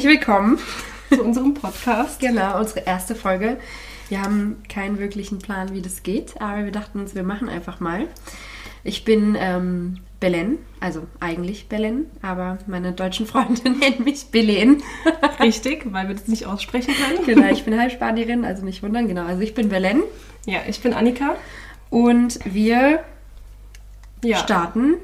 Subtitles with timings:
[0.00, 0.58] herzlich willkommen
[1.10, 2.20] zu unserem Podcast.
[2.20, 3.58] Genau, unsere erste Folge.
[4.08, 7.80] Wir haben keinen wirklichen Plan, wie das geht, aber wir dachten uns, wir machen einfach
[7.80, 8.06] mal.
[8.82, 14.82] Ich bin ähm, Belen, also eigentlich Belen, aber meine deutschen Freunde nennen mich Belen.
[15.38, 17.26] Richtig, weil wir das nicht aussprechen können.
[17.26, 19.06] Genau, ich bin Halbspanierin, also nicht wundern.
[19.06, 20.02] Genau, also ich bin Belen.
[20.46, 21.36] Ja, ich bin Annika.
[21.90, 23.04] Und wir
[24.24, 24.38] ja.
[24.38, 24.94] starten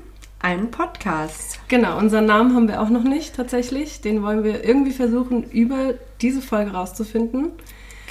[0.40, 1.60] einen Podcast.
[1.68, 4.00] Genau, unseren Namen haben wir auch noch nicht tatsächlich.
[4.00, 7.52] Den wollen wir irgendwie versuchen, über diese Folge rauszufinden.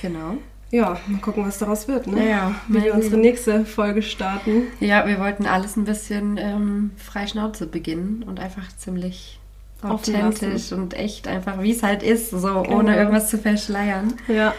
[0.02, 0.38] Genau.
[0.72, 2.30] Ja, mal gucken, was daraus wird, ne?
[2.30, 4.64] Ja, Wie wir unsere nächste Folge starten.
[4.80, 9.40] Ja, wir wollten alles ein bisschen ähm, frei Schnauze beginnen und einfach ziemlich
[9.82, 12.80] authentisch und echt einfach, wie es halt ist, so genau.
[12.80, 14.16] ohne irgendwas zu verschleiern.
[14.28, 14.54] Ja.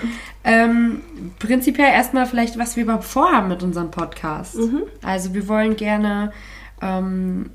[0.44, 1.00] Ähm,
[1.38, 4.56] prinzipiell erstmal vielleicht, was wir überhaupt vorhaben mit unserem Podcast.
[4.56, 4.84] Mhm.
[5.02, 6.32] Also wir wollen gerne
[6.86, 7.50] ähm,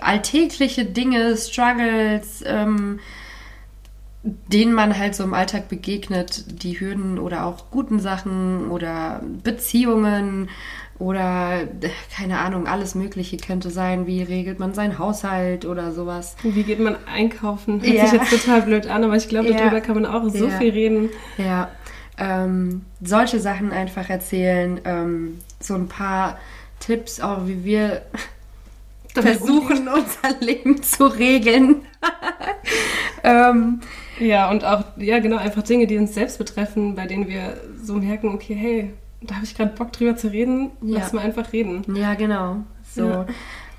[0.00, 3.00] alltägliche Dinge, Struggles, ähm,
[4.22, 10.48] denen man halt so im Alltag begegnet, die Hürden oder auch guten Sachen oder Beziehungen
[10.98, 11.66] oder
[12.14, 14.06] keine Ahnung, alles Mögliche könnte sein.
[14.06, 16.36] Wie regelt man seinen Haushalt oder sowas?
[16.44, 17.82] Wie geht man einkaufen?
[17.82, 18.06] Hört ja.
[18.06, 19.58] sich jetzt total blöd an, aber ich glaube, ja.
[19.58, 20.58] darüber kann man auch so ja.
[20.58, 21.10] viel reden.
[21.38, 21.70] Ja,
[22.18, 26.38] ähm, solche Sachen einfach erzählen, ähm, so ein paar
[26.78, 28.02] Tipps auch, wie wir
[29.14, 31.82] versuchen, unser Leben zu regeln.
[33.24, 33.80] ähm,
[34.18, 37.94] ja, und auch, ja, genau, einfach Dinge, die uns selbst betreffen, bei denen wir so
[37.94, 40.98] merken, okay, hey, da habe ich gerade Bock drüber zu reden, ja.
[40.98, 41.84] lass mal einfach reden.
[41.94, 42.58] Ja, genau.
[42.94, 43.08] So.
[43.08, 43.26] Ja.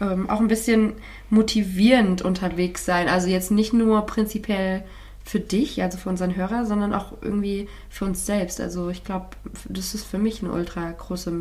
[0.01, 0.93] Ähm, auch ein bisschen
[1.29, 3.07] motivierend unterwegs sein.
[3.07, 4.83] Also jetzt nicht nur prinzipiell
[5.25, 8.59] für dich, also für unseren Hörer, sondern auch irgendwie für uns selbst.
[8.59, 9.27] Also ich glaube,
[9.69, 11.31] das ist für mich eine ultra große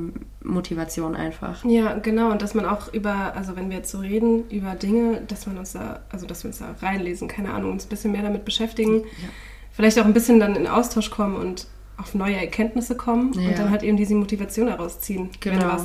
[0.44, 1.64] Motivation einfach.
[1.64, 2.30] Ja, genau.
[2.30, 5.58] Und dass man auch über, also wenn wir jetzt so reden, über Dinge, dass man
[5.58, 8.44] uns da, also dass wir uns da reinlesen, keine Ahnung, uns ein bisschen mehr damit
[8.44, 9.00] beschäftigen.
[9.00, 9.28] Ja.
[9.72, 11.66] Vielleicht auch ein bisschen dann in Austausch kommen und
[11.96, 13.48] auf neue Erkenntnisse kommen ja.
[13.48, 15.30] und dann halt eben diese Motivation daraus ziehen.
[15.40, 15.76] Genau.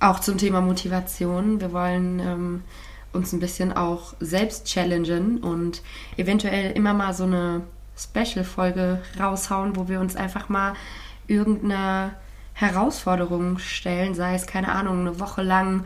[0.00, 1.60] Auch zum Thema Motivation.
[1.60, 2.62] Wir wollen ähm,
[3.12, 5.82] uns ein bisschen auch selbst challengen und
[6.16, 7.62] eventuell immer mal so eine
[7.96, 10.74] Special-Folge raushauen, wo wir uns einfach mal
[11.26, 12.12] irgendeine
[12.54, 15.84] Herausforderung stellen, sei es, keine Ahnung, eine Woche lang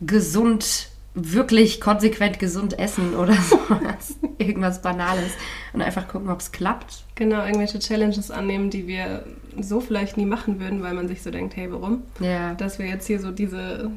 [0.00, 4.16] gesund, wirklich konsequent gesund essen oder sowas.
[4.38, 5.32] Irgendwas Banales.
[5.72, 7.04] Und einfach gucken, ob es klappt.
[7.14, 9.24] Genau, irgendwelche Challenges annehmen, die wir
[9.58, 12.02] so vielleicht nie machen würden, weil man sich so denkt, hey, warum?
[12.20, 12.54] Ja.
[12.54, 13.90] Dass wir jetzt hier so diese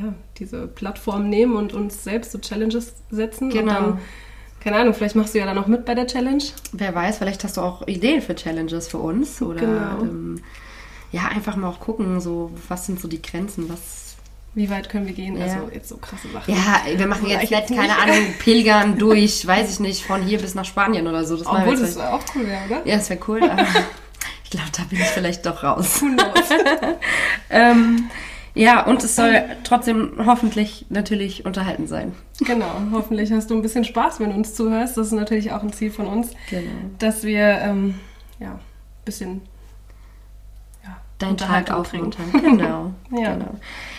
[0.00, 3.50] ja, diese Plattform nehmen und uns selbst so Challenges setzen.
[3.50, 3.60] Genau.
[3.60, 3.98] Und dann,
[4.60, 6.42] keine Ahnung, vielleicht machst du ja dann auch mit bei der Challenge.
[6.72, 9.42] Wer weiß, vielleicht hast du auch Ideen für Challenges für uns.
[9.42, 10.00] Oder genau.
[10.00, 10.42] ähm,
[11.12, 14.16] ja, einfach mal auch gucken, so, was sind so die Grenzen, was.
[14.54, 15.36] Wie weit können wir gehen?
[15.36, 15.44] Ja.
[15.44, 16.54] Also jetzt so krasse Sachen.
[16.54, 20.54] Ja, wir machen jetzt nicht, keine Ahnung, Pilgern durch, weiß ich nicht, von hier bis
[20.54, 21.36] nach Spanien oder so.
[21.36, 22.86] Das Obwohl, das wäre auch cool, wäre, oder?
[22.86, 23.62] Ja, das wäre cool, aber
[24.44, 26.02] ich glaube, da bin ich vielleicht doch raus.
[26.02, 26.48] Who knows?
[27.50, 28.08] ähm,
[28.54, 32.12] ja, und es soll trotzdem hoffentlich natürlich unterhalten sein.
[32.38, 34.96] Genau, hoffentlich hast du ein bisschen Spaß, wenn du uns zuhörst.
[34.96, 36.70] Das ist natürlich auch ein Ziel von uns, genau.
[36.98, 37.98] dass wir ähm,
[38.38, 38.60] ja, ein
[39.04, 39.42] bisschen
[40.84, 42.30] ja, deinen Tag aufmuntern.
[42.32, 43.34] Genau, ja.
[43.34, 43.54] genau.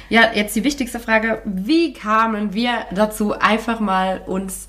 [0.08, 1.42] Ja, jetzt die wichtigste Frage.
[1.44, 4.68] Wie kamen wir dazu, einfach mal uns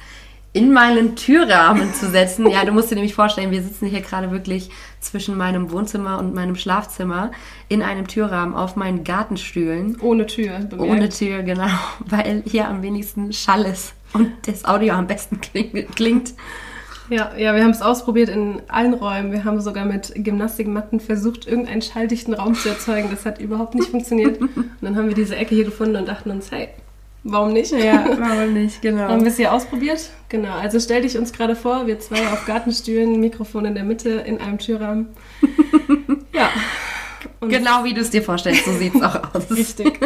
[0.56, 2.46] in meinen Türrahmen zu setzen.
[2.56, 6.34] Ja, du musst dir nämlich vorstellen, wir sitzen hier gerade wirklich zwischen meinem Wohnzimmer und
[6.34, 7.30] meinem Schlafzimmer
[7.68, 10.00] in einem Türrahmen auf meinen Gartenstühlen.
[10.00, 10.60] Ohne Tür.
[10.60, 10.90] Bemerkt.
[10.90, 11.68] Ohne Tür, genau.
[11.98, 16.32] Weil hier am wenigsten Schall ist und das Audio am besten klingt.
[17.10, 19.32] Ja, ja, wir haben es ausprobiert in allen Räumen.
[19.32, 23.08] Wir haben sogar mit Gymnastikmatten versucht, irgendeinen schalldichten Raum zu erzeugen.
[23.10, 24.40] Das hat überhaupt nicht funktioniert.
[24.40, 26.68] Und dann haben wir diese Ecke hier gefunden und dachten uns, hey,
[27.28, 27.72] Warum nicht?
[27.72, 29.08] Ja, warum nicht, genau.
[29.08, 30.10] Haben wir es hier ausprobiert?
[30.28, 30.54] Genau.
[30.54, 34.40] Also stell dich uns gerade vor, wir zwei auf Gartenstühlen, Mikrofon in der Mitte, in
[34.40, 35.08] einem Türrahmen.
[36.32, 36.50] ja.
[37.40, 39.50] Und genau wie du es dir vorstellst, so sieht es auch aus.
[39.50, 39.98] Richtig.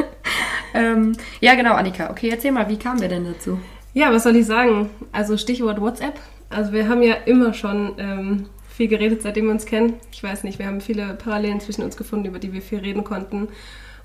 [0.74, 2.10] ähm, ja, genau, Annika.
[2.10, 3.60] Okay, erzähl mal, wie kamen wir denn dazu?
[3.92, 4.88] Ja, was soll ich sagen?
[5.12, 6.18] Also Stichwort WhatsApp.
[6.48, 9.94] Also wir haben ja immer schon ähm, viel geredet, seitdem wir uns kennen.
[10.10, 13.04] Ich weiß nicht, wir haben viele Parallelen zwischen uns gefunden, über die wir viel reden
[13.04, 13.48] konnten.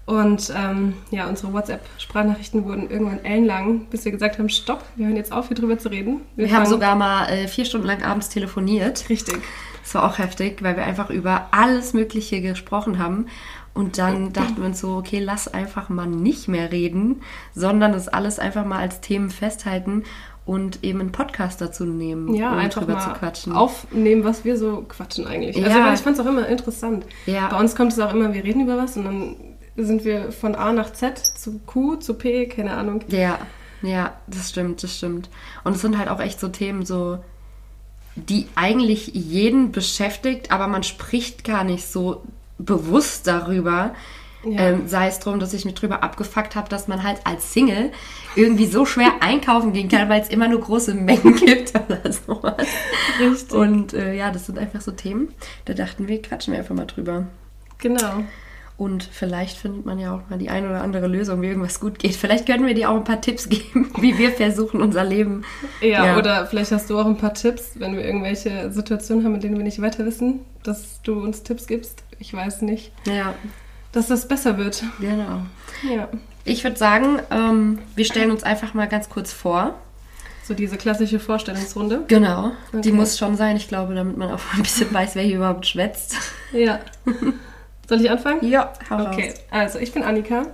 [0.05, 5.15] Und ähm, ja, unsere WhatsApp-Sprachnachrichten wurden irgendwann ellenlang, bis wir gesagt haben, stopp, wir hören
[5.15, 6.21] jetzt auf, hier drüber zu reden.
[6.35, 9.09] Wir, wir haben sogar mal äh, vier Stunden lang abends telefoniert.
[9.09, 9.39] Richtig.
[9.81, 13.27] Das war auch heftig, weil wir einfach über alles Mögliche gesprochen haben.
[13.73, 17.21] Und dann dachten wir uns so, okay, lass einfach mal nicht mehr reden,
[17.53, 20.03] sondern das alles einfach mal als Themen festhalten
[20.45, 23.53] und eben einen Podcast dazu nehmen, ja, um einfach drüber mal zu quatschen.
[23.53, 25.57] Aufnehmen, was wir so quatschen eigentlich.
[25.57, 25.93] Also, ja.
[25.93, 27.05] ich fand es auch immer interessant.
[27.25, 27.49] Ja.
[27.49, 29.35] Bei uns kommt es auch immer, wir reden über was und dann
[29.77, 33.01] sind wir von A nach Z zu Q zu P, keine Ahnung.
[33.09, 33.39] Ja,
[33.81, 35.29] ja, das stimmt, das stimmt.
[35.63, 37.19] Und es sind halt auch echt so Themen, so,
[38.15, 42.23] die eigentlich jeden beschäftigt, aber man spricht gar nicht so
[42.57, 43.93] bewusst darüber.
[44.43, 44.61] Ja.
[44.61, 47.91] Ähm, sei es darum, dass ich mich drüber abgefuckt habe, dass man halt als Single
[48.35, 52.67] irgendwie so schwer einkaufen gehen kann, weil es immer nur große Mengen gibt oder sowas.
[53.19, 53.51] Richtig.
[53.51, 55.33] Und äh, ja, das sind einfach so Themen.
[55.65, 57.25] Da dachten wir, quatschen wir einfach mal drüber.
[57.79, 58.23] Genau.
[58.77, 61.97] Und vielleicht findet man ja auch mal die eine oder andere Lösung, wie irgendwas gut
[61.97, 62.15] geht.
[62.15, 65.43] Vielleicht können wir dir auch ein paar Tipps geben, wie wir versuchen, unser Leben.
[65.81, 66.17] Ja, Ja.
[66.17, 69.57] oder vielleicht hast du auch ein paar Tipps, wenn wir irgendwelche Situationen haben, in denen
[69.57, 72.03] wir nicht weiter wissen, dass du uns Tipps gibst.
[72.19, 73.33] Ich weiß nicht, Ja,
[73.93, 74.83] dass das besser wird.
[74.99, 75.41] genau.
[75.89, 76.09] Ja.
[76.43, 79.73] Ich würde sagen, ähm, wir stellen uns einfach mal ganz kurz vor.
[80.43, 82.03] So diese klassische Vorstellungsrunde.
[82.07, 82.51] Genau.
[82.73, 82.91] Die Okay.
[82.91, 86.15] muss schon sein, ich glaube, damit man auch ein bisschen weiß, wer hier überhaupt schwätzt.
[86.51, 86.79] Ja.
[87.87, 88.47] Soll ich anfangen?
[88.47, 89.35] Ja, hau Okay, raus.
[89.51, 90.47] also ich bin Annika.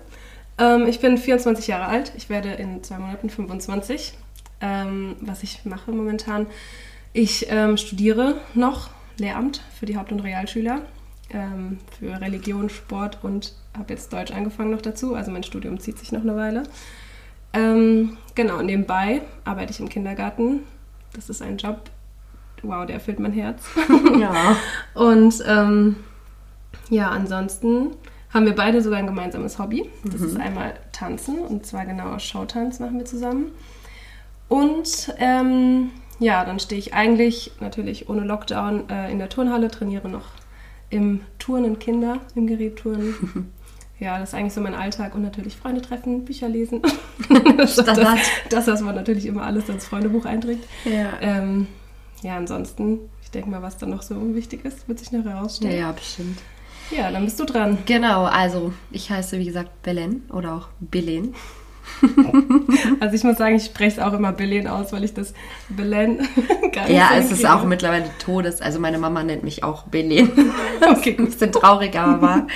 [0.58, 2.12] Ähm, ich bin 24 Jahre alt.
[2.18, 4.14] Ich werde in zwei Monaten 25.
[4.62, 6.46] Ähm, was ich mache momentan,
[7.14, 10.82] ich ähm, studiere noch Lehramt für die Haupt- und Realschüler,
[11.32, 15.16] ähm, für Religion, Sport und habe jetzt Deutsch angefangen noch dazu.
[15.16, 16.64] Also mein Studium zieht sich noch eine Weile.
[17.54, 20.62] Ähm, genau, nebenbei arbeite ich im Kindergarten.
[21.14, 21.90] Das ist ein Job,
[22.62, 23.64] wow, der erfüllt mein Herz.
[24.20, 24.56] Ja.
[24.94, 25.98] Und ähm,
[26.92, 27.96] ja, ansonsten
[28.34, 29.90] haben wir beide sogar ein gemeinsames Hobby.
[30.04, 33.52] Das ist einmal Tanzen und zwar genau Showtanz machen wir zusammen.
[34.50, 40.10] Und ähm, ja, dann stehe ich eigentlich natürlich ohne Lockdown äh, in der Turnhalle, trainiere
[40.10, 40.28] noch
[40.90, 43.52] im Turnen Kinder, im Gerätturnen.
[44.02, 46.82] Ja, das ist eigentlich so mein Alltag und natürlich Freunde treffen, Bücher lesen.
[47.56, 47.98] das, das,
[48.50, 50.68] das, was man natürlich immer alles ins Freundebuch einträgt.
[50.86, 51.12] Ja.
[51.22, 51.68] Ähm,
[52.24, 55.34] ja, ansonsten, ich denke mal, was da noch so wichtig ist, wird sich noch ja,
[55.34, 55.78] herausstellen.
[55.78, 56.40] ja, bestimmt.
[56.96, 57.78] Ja, dann bist du dran.
[57.86, 61.36] Genau, also ich heiße wie gesagt Belen oder auch Belen.
[63.00, 65.34] Also ich muss sagen, ich spreche es auch immer Belen aus, weil ich das
[65.70, 66.18] Belen
[66.72, 68.62] gar nicht Ja, es ist auch mittlerweile Todes.
[68.62, 70.32] Also meine Mama nennt mich auch Belen.
[70.82, 72.48] Okay, Ein bisschen traurig, aber wahr.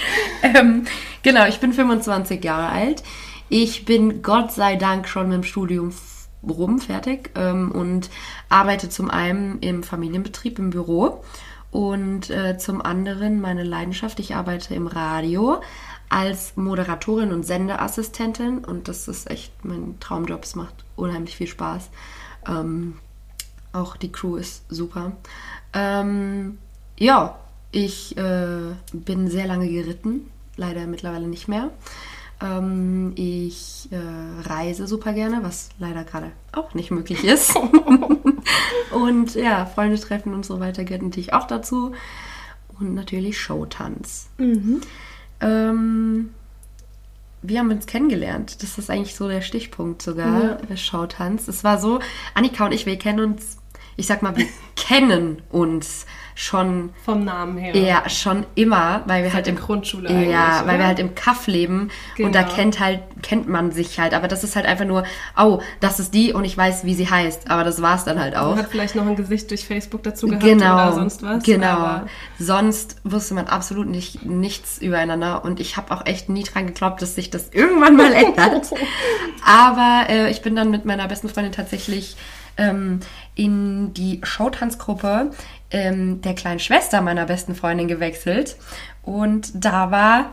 [0.44, 0.86] ähm,
[1.24, 3.04] genau, ich bin 25 Jahre alt.
[3.50, 5.92] Ich bin Gott sei Dank schon mit dem Studium
[6.48, 8.10] rum, fertig ähm, und
[8.50, 11.24] arbeite zum einen im Familienbetrieb im Büro
[11.76, 14.22] und äh, zum anderen meine Leidenschaft.
[14.22, 15.62] Ich arbeite im Radio
[16.08, 20.46] als Moderatorin und Sendeassistentin und das ist echt mein Traumjob.
[20.46, 21.90] Es macht unheimlich viel Spaß.
[22.48, 22.94] Ähm,
[23.74, 25.18] auch die Crew ist super.
[25.74, 26.60] Ähm,
[26.98, 27.38] ja,
[27.74, 31.72] ich äh, bin sehr lange geritten, leider mittlerweile nicht mehr.
[32.42, 37.54] Ähm, ich äh, reise super gerne, was leider gerade auch nicht möglich ist.
[38.92, 41.94] und ja, Freunde treffen und so weiter gehört natürlich auch dazu.
[42.80, 44.28] Und natürlich Showtanz.
[45.40, 46.30] Ähm,
[47.42, 48.62] wie haben wir uns kennengelernt?
[48.64, 51.48] Das ist eigentlich so der Stichpunkt sogar, der Showtanz.
[51.48, 52.00] Es war so,
[52.34, 53.58] Annika und ich, wir kennen uns,
[53.98, 54.46] ich sag mal, wir
[54.76, 56.06] kennen uns
[56.38, 57.74] schon Vom Namen her.
[57.78, 60.80] ja, schon immer, weil wir halt der im Grundschule Ja, weil oder?
[60.80, 62.54] wir halt im Kaff leben und da Genau.
[62.54, 65.06] kennt halt kennt man sich halt, aber das ist halt einfach nur,
[65.38, 68.36] oh, das ist die und ich weiß, wie sie heißt, aber das war's dann halt
[68.36, 68.50] auch.
[68.50, 71.42] Man hat vielleicht noch ein Gesicht durch Facebook dazu gehabt Genau, oder sonst was.
[71.44, 72.02] genau.
[72.38, 77.02] Sonst wusste man absolut nicht nichts übereinander und ich habe auch echt nie dran geglaubt,
[77.02, 78.72] dass sich das irgendwann mal ändert.
[79.46, 82.18] Aber äh, ich bin dann mit meiner besten Freundin tatsächlich
[82.58, 83.00] ähm,
[83.36, 85.32] in die Showtanzgruppe
[85.72, 88.56] ähm, der kleinen Schwester meiner besten Freundin gewechselt
[89.04, 90.32] und da war,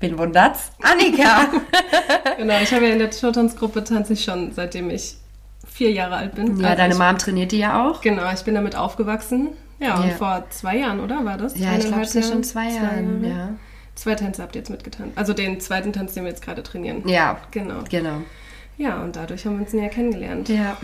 [0.00, 1.46] wen wundert's, Annika.
[2.36, 5.16] Genau, ich habe ja in der Showtanzgruppe tanze ich schon, seitdem ich
[5.66, 6.58] vier Jahre alt bin.
[6.60, 8.00] ja, Also deine ich, Mom trainiert die ja auch.
[8.02, 9.48] Genau, ich bin damit aufgewachsen.
[9.78, 10.14] Ja, und Ja.
[10.14, 11.24] vor zwei Jahren, oder?
[11.24, 11.58] War das?
[11.58, 13.24] Ja, ich glaube, es ist schon zwei Jahren.
[13.24, 13.36] Jahre.
[13.38, 13.48] Ja.
[13.94, 15.16] Zwei Tänze habt ihr jetzt mitgetanzt.
[15.16, 17.06] Also den zweiten Tanz, den wir jetzt gerade trainieren.
[17.08, 17.80] ja, Genau.
[17.88, 18.18] genau.
[18.78, 20.48] Ja, und dadurch haben wir uns näher kennengelernt.
[20.48, 20.76] Ja,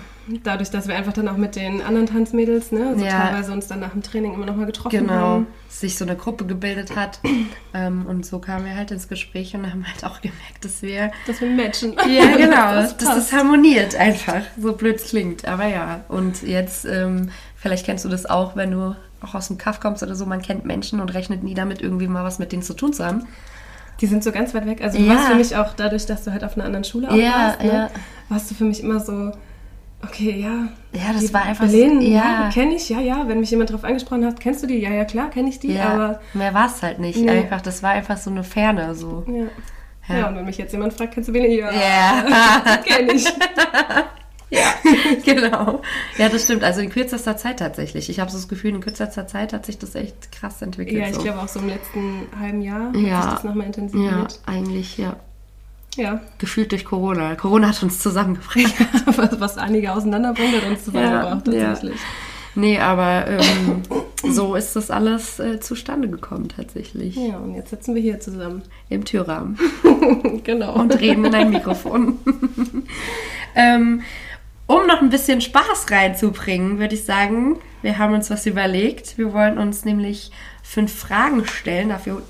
[0.44, 3.11] Dadurch, dass wir einfach dann auch mit den anderen Tanzmädels, ne, also Ja.
[3.26, 5.46] teilweise uns dann nach dem Training immer nochmal getroffen Genau, haben.
[5.68, 7.18] sich so eine Gruppe gebildet hat.
[7.75, 11.11] ähm, und so kamen wir halt ins Gespräch und haben halt auch gemerkt, dass wir.
[11.26, 11.96] Dass wir matchen.
[12.08, 13.32] Ja, genau, das dass das passt.
[13.32, 14.42] harmoniert einfach.
[14.56, 15.44] So blöd es klingt.
[15.49, 19.58] Aber ja, und jetzt, ähm, vielleicht kennst du das auch, wenn du auch aus dem
[19.58, 22.52] Kaff kommst oder so, man kennt Menschen und rechnet nie damit, irgendwie mal was mit
[22.52, 23.26] denen zu tun zu haben.
[24.00, 24.82] Die sind so ganz weit weg.
[24.82, 25.14] Also du Ja.
[25.14, 27.62] warst für mich auch dadurch, dass du halt auf einer anderen Schule auch Ja, warst,
[27.62, 27.88] ne, ja.
[28.28, 29.30] warst du für mich immer so,
[30.04, 30.68] okay, ja.
[30.92, 32.50] Ja, das war einfach so- Berlin, ja, ja.
[32.52, 33.28] kenne ich, ja, ja.
[33.28, 34.78] Wenn mich jemand drauf angesprochen hat, kennst du die?
[34.78, 37.18] Ja, ja, klar, kenne ich die, Ja, aber mehr war es halt nicht.
[37.20, 37.30] Nee.
[37.30, 38.94] Einfach, das war einfach so eine Ferne.
[38.94, 39.25] So.
[39.28, 39.44] ja.
[40.16, 40.28] Ja.
[40.28, 41.52] Und wenn mich jetzt jemand fragt, kennst du Berlin?
[41.58, 42.76] Ja, Ja.
[42.84, 43.25] kenne ich.
[44.54, 44.75] Ja,
[45.25, 45.80] genau.
[46.18, 46.62] Ja, das stimmt.
[46.62, 48.11] Also in kürzester Zeit tatsächlich.
[48.11, 50.99] Ich habe so das Gefühl, in kürzester Zeit hat sich das echt krass entwickelt.
[50.99, 51.23] Ja, ich so.
[51.23, 53.16] glaube auch so im letzten halben Jahr Ja.
[53.16, 54.40] hat sich das nochmal Ja, intensiviert.
[54.47, 55.16] eigentlich, ja.
[55.97, 56.21] Ja.
[56.38, 57.35] Gefühlt durch Corona.
[57.35, 58.75] Corona hat uns zusammengebracht.
[59.06, 61.64] was, was einige auseinanderbringt, hat uns zusammengebracht, Ja, ja.
[61.68, 62.00] tatsächlich.
[62.54, 63.82] Nee, aber ähm,
[64.35, 67.16] so ist das alles äh, zustande gekommen tatsächlich.
[67.16, 68.61] Ja, und jetzt sitzen wir hier zusammen.
[68.90, 69.59] Im Türrahmen.
[70.44, 70.75] genau.
[70.75, 72.18] Und reden in ein Mikrofon.
[73.54, 74.02] ähm,
[74.73, 79.19] um noch ein bisschen Spaß reinzubringen, würde ich sagen, wir haben uns was überlegt.
[79.19, 80.31] Wir wollen uns nämlich
[80.62, 81.88] fünf Fragen stellen.
[81.88, 82.23] Dafür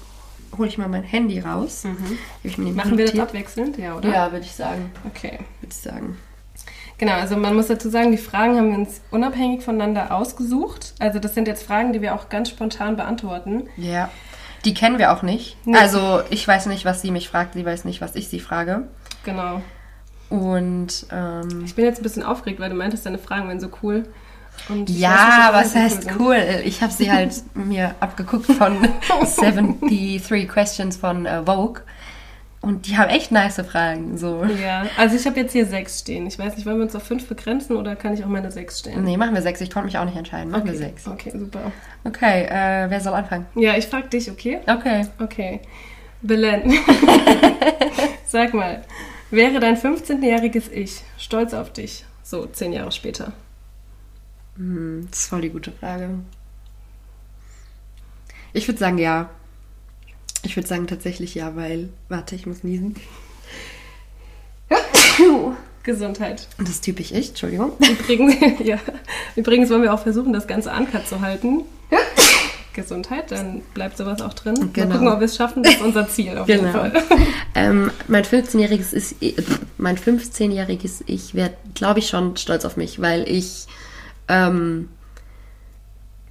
[0.56, 1.84] hole ich mal mein Handy raus.
[1.84, 2.74] Mhm.
[2.74, 4.08] Machen wir das abwechselnd, ja, oder?
[4.08, 4.90] Ja, würde ich sagen.
[5.06, 5.38] Okay.
[5.60, 6.16] Würde ich sagen.
[6.98, 10.94] Genau, also man muss dazu sagen, die Fragen haben wir uns unabhängig voneinander ausgesucht.
[10.98, 13.64] Also das sind jetzt Fragen, die wir auch ganz spontan beantworten.
[13.76, 14.08] Ja.
[14.64, 15.56] Die kennen wir auch nicht.
[15.64, 15.76] Nee.
[15.76, 18.86] Also ich weiß nicht, was sie mich fragt, sie weiß nicht, was ich sie frage.
[19.24, 19.62] Genau.
[20.32, 23.68] Und ähm, Ich bin jetzt ein bisschen aufgeregt, weil du meintest, deine Fragen wären so
[23.82, 24.04] cool.
[24.68, 26.18] Weiß ja, ob was heißt sind.
[26.18, 26.38] cool?
[26.64, 28.78] Ich habe sie halt mir abgeguckt von
[29.36, 31.82] 73 Questions von äh, Vogue.
[32.62, 34.16] Und die haben echt nice Fragen.
[34.16, 34.46] So.
[34.62, 36.26] Ja, also ich habe jetzt hier sechs stehen.
[36.26, 38.78] Ich weiß nicht, wollen wir uns auf fünf begrenzen oder kann ich auch meine sechs
[38.78, 39.04] stellen?
[39.04, 39.60] Nee, machen wir sechs.
[39.60, 40.50] Ich konnte mich auch nicht entscheiden.
[40.50, 40.82] Machen wir okay.
[40.84, 41.06] sechs.
[41.06, 41.72] Okay, super.
[42.04, 43.44] Okay, äh, wer soll anfangen?
[43.54, 44.60] Ja, ich frage dich, okay?
[44.66, 45.06] Okay.
[45.18, 45.60] Okay.
[46.22, 46.72] Belen.
[48.26, 48.82] Sag mal,
[49.32, 52.04] wäre dein 15-jähriges Ich stolz auf dich?
[52.22, 53.32] So, zehn Jahre später.
[54.56, 56.10] Hm, das ist voll die gute Frage.
[58.52, 59.30] Ich würde sagen ja.
[60.44, 61.88] Ich würde sagen tatsächlich ja, weil.
[62.08, 62.96] Warte, ich muss niesen.
[65.82, 66.48] Gesundheit.
[66.58, 67.72] Und das ist typisch ich, Entschuldigung.
[67.78, 68.78] Übrigens, ja,
[69.36, 71.64] übrigens wollen wir auch versuchen, das Ganze uncut zu halten.
[72.74, 74.70] Gesundheit, dann bleibt sowas auch drin.
[74.72, 74.86] Genau.
[74.88, 75.62] Mal gucken, ob wir es schaffen.
[75.62, 76.78] Das ist unser Ziel auf jeden Genau.
[76.78, 76.92] Fall.
[77.54, 79.16] Ähm, mein 15-jähriges ist,
[79.76, 83.66] mein 15-jähriges Ich wäre, glaube ich, schon stolz auf mich, weil ich
[84.28, 84.88] ähm,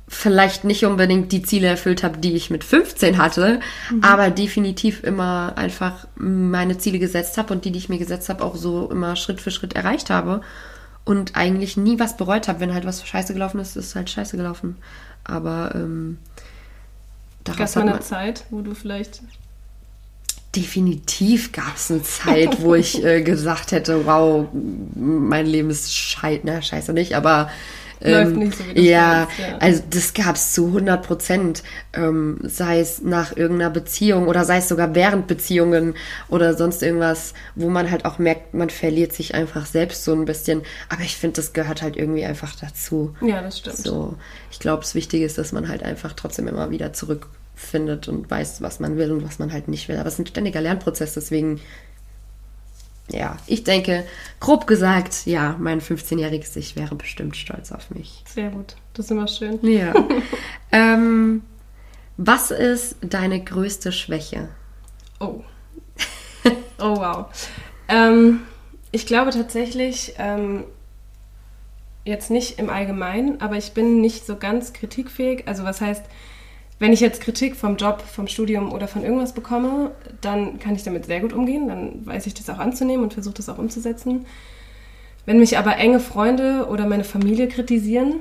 [0.07, 3.59] vielleicht nicht unbedingt die Ziele erfüllt habe, die ich mit 15 hatte,
[4.01, 8.43] aber definitiv immer einfach meine Ziele gesetzt habe und die, die ich mir gesetzt habe,
[8.43, 10.41] auch so immer Schritt für Schritt erreicht habe
[11.05, 12.59] und eigentlich nie was bereut habe.
[12.59, 14.77] Wenn halt was scheiße gelaufen ist, ist halt scheiße gelaufen.
[15.23, 16.17] Aber ähm,
[17.43, 19.21] Gab daraus es mal hat eine Zeit, wo du vielleicht.
[20.55, 24.47] Definitiv gab es eine Zeit, wo ich äh, gesagt hätte, wow,
[24.95, 27.49] mein Leben ist scheiße, na scheiße nicht, aber
[28.03, 29.57] ähm, Läuft nicht so, wie du ja, willst, ja.
[29.57, 34.57] also das gab es zu 100 Prozent, ähm, sei es nach irgendeiner Beziehung oder sei
[34.57, 35.95] es sogar während Beziehungen
[36.27, 40.25] oder sonst irgendwas, wo man halt auch merkt, man verliert sich einfach selbst so ein
[40.25, 40.63] bisschen.
[40.89, 43.15] Aber ich finde, das gehört halt irgendwie einfach dazu.
[43.21, 43.77] Ja, das stimmt.
[43.77, 44.15] So,
[44.51, 48.61] ich glaube, das Wichtige ist, dass man halt einfach trotzdem immer wieder zurückfindet und weiß,
[48.61, 49.97] was man will und was man halt nicht will.
[49.97, 51.59] Aber es ist ein ständiger Lernprozess, deswegen,
[53.11, 54.05] ja, ich denke,
[54.39, 58.23] grob gesagt, ja, mein 15-jähriges Ich wäre bestimmt stolz auf mich.
[58.27, 58.75] Sehr gut.
[58.93, 59.59] Das ist immer schön.
[59.63, 59.93] Ja.
[60.71, 61.43] ähm,
[62.17, 64.49] was ist deine größte Schwäche?
[65.19, 65.41] Oh.
[66.83, 67.27] Oh, wow.
[67.87, 68.39] Ähm,
[68.91, 70.63] ich glaube tatsächlich, ähm,
[72.05, 75.47] jetzt nicht im Allgemeinen, aber ich bin nicht so ganz kritikfähig.
[75.47, 76.03] Also was heißt,
[76.81, 80.81] wenn ich jetzt Kritik vom Job, vom Studium oder von irgendwas bekomme, dann kann ich
[80.81, 81.67] damit sehr gut umgehen.
[81.67, 84.25] Dann weiß ich das auch anzunehmen und versuche das auch umzusetzen.
[85.27, 88.15] Wenn mich aber enge Freunde oder meine Familie kritisieren,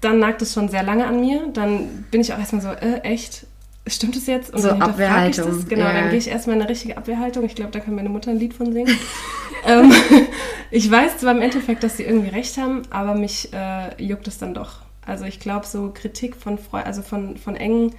[0.00, 1.42] dann nagt es schon sehr lange an mir.
[1.52, 3.46] Dann bin ich auch erstmal so, äh, echt?
[3.86, 4.54] Stimmt es jetzt?
[4.54, 5.68] Und So dann hinterfrage ich Abwehrhaltung, das.
[5.68, 5.92] Genau, ja.
[5.92, 7.44] dann gehe ich erstmal in eine richtige Abwehrhaltung.
[7.44, 8.96] Ich glaube, da kann meine Mutter ein Lied von singen.
[9.66, 9.92] ähm,
[10.70, 14.38] ich weiß zwar im Endeffekt, dass sie irgendwie recht haben, aber mich äh, juckt es
[14.38, 14.78] dann doch.
[15.06, 17.94] Also ich glaube, so Kritik von, Freu also von, von engen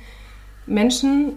[0.66, 1.34] Menschen,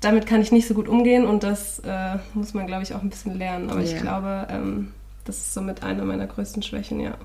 [0.00, 3.02] damit kann ich nicht so gut umgehen und das äh, muss man, glaube ich, auch
[3.02, 3.70] ein bisschen lernen.
[3.70, 4.00] Aber ich Ja.
[4.00, 4.92] glaube, ähm,
[5.24, 7.16] das ist somit eine meiner größten Schwächen, ja.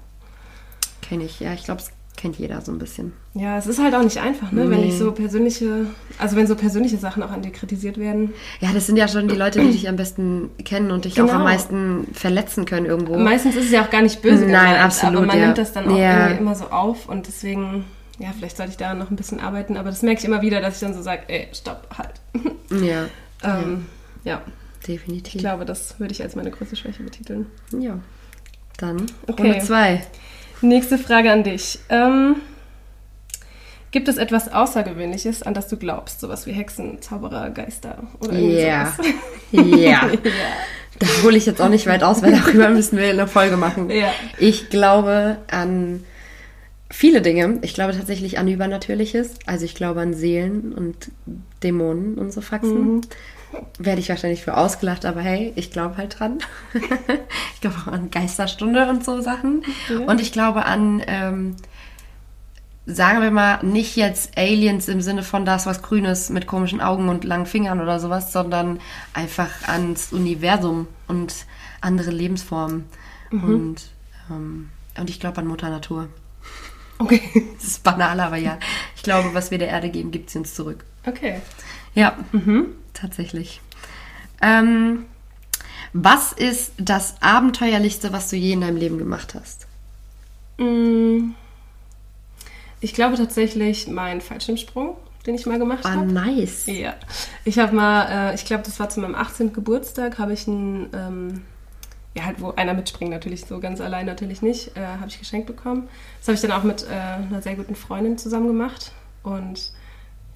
[1.01, 3.13] Kenne ich, ja, ich glaube, es kennt jeder so ein bisschen.
[3.33, 4.69] Ja, es ist halt auch nicht einfach, ne?
[4.69, 4.89] Wenn Nee.
[4.89, 5.85] ich so persönliche,
[6.17, 8.33] also wenn so persönliche Sachen auch an dir kritisiert werden.
[8.59, 11.25] Ja, das sind ja schon die Leute, die dich am besten kennen und dich auch
[11.27, 11.37] Genau.
[11.37, 13.17] am meisten verletzen können irgendwo.
[13.17, 15.45] Meistens ist es ja auch gar nicht böse Nein, gemeint, absolut, aber man ja.
[15.45, 16.23] nimmt das dann auch Ja.
[16.27, 17.85] irgendwie immer so auf und deswegen,
[18.19, 20.59] ja, vielleicht sollte ich da noch ein bisschen arbeiten, aber das merke ich immer wieder,
[20.59, 22.15] dass ich dann so sage, ey, stopp, halt.
[22.83, 23.05] Ja,
[23.43, 23.85] ähm,
[24.25, 24.41] ja,
[24.85, 25.35] definitiv.
[25.35, 27.45] ich glaube, das würde ich als meine größte Schwäche betiteln.
[27.79, 27.97] Ja.
[28.77, 29.41] Dann Okay.
[29.51, 30.03] Runde zwei.
[30.61, 31.79] Nächste Frage an dich.
[31.89, 32.37] Ähm,
[33.91, 36.19] gibt es etwas Außergewöhnliches, an das du glaubst?
[36.19, 38.93] Sowas wie Hexen, Zauberer, Geister oder irgendwie Ja.
[39.51, 40.09] Ja.
[40.99, 43.89] Da hole ich jetzt auch nicht weit aus, weil darüber müssen wir eine Folge machen.
[43.89, 44.11] Ja.
[44.37, 46.03] Ich glaube an
[46.89, 47.59] viele Dinge.
[47.61, 49.35] Ich glaube tatsächlich an Übernatürliches.
[49.45, 51.09] Also ich glaube an Seelen und
[51.63, 52.95] Dämonen und so Faxen.
[52.95, 53.01] Mhm.
[53.77, 56.39] Werde ich wahrscheinlich für ausgelacht, aber hey, ich glaube halt dran.
[57.53, 59.63] ich glaube auch an Geisterstunde und so Sachen.
[59.89, 59.99] Ja.
[59.99, 61.55] Und ich glaube an, ähm,
[62.85, 67.09] sagen wir mal, nicht jetzt Aliens im Sinne von das was Grünes mit komischen Augen
[67.09, 68.79] und langen Fingern oder sowas, sondern
[69.13, 71.33] einfach ans Universum und
[71.81, 72.85] andere Lebensformen.
[73.31, 73.91] Und,
[74.29, 76.09] ähm, und ich glaube an Mutter Natur.
[76.97, 77.21] Okay.
[77.55, 78.57] Das ist banal, aber ja.
[78.95, 80.85] Ich glaube, was wir der Erde geben, gibt sie uns zurück.
[81.05, 81.41] Okay.
[81.93, 82.67] Ja, mhm.
[83.01, 83.61] Tatsächlich.
[84.41, 85.05] Ähm,
[85.93, 89.67] was ist das Abenteuerlichste, was du je in deinem Leben gemacht hast?
[90.57, 91.31] Mm.
[92.81, 96.11] Ich glaube tatsächlich mein Fallschirmsprung, den ich mal gemacht Ah, habe.
[96.11, 96.65] nice.
[96.67, 96.93] Ja.
[97.43, 99.51] Ich habe mal, äh, ich glaube, das war zu meinem 18.
[99.51, 101.41] Geburtstag, habe ich ein, ähm,
[102.15, 105.47] ja, halt, wo einer mitspringt, natürlich so ganz allein natürlich nicht, äh, habe ich geschenkt
[105.47, 105.89] bekommen.
[106.19, 108.91] Das habe ich dann auch mit äh, einer sehr guten Freundin zusammen gemacht.
[109.23, 109.71] Und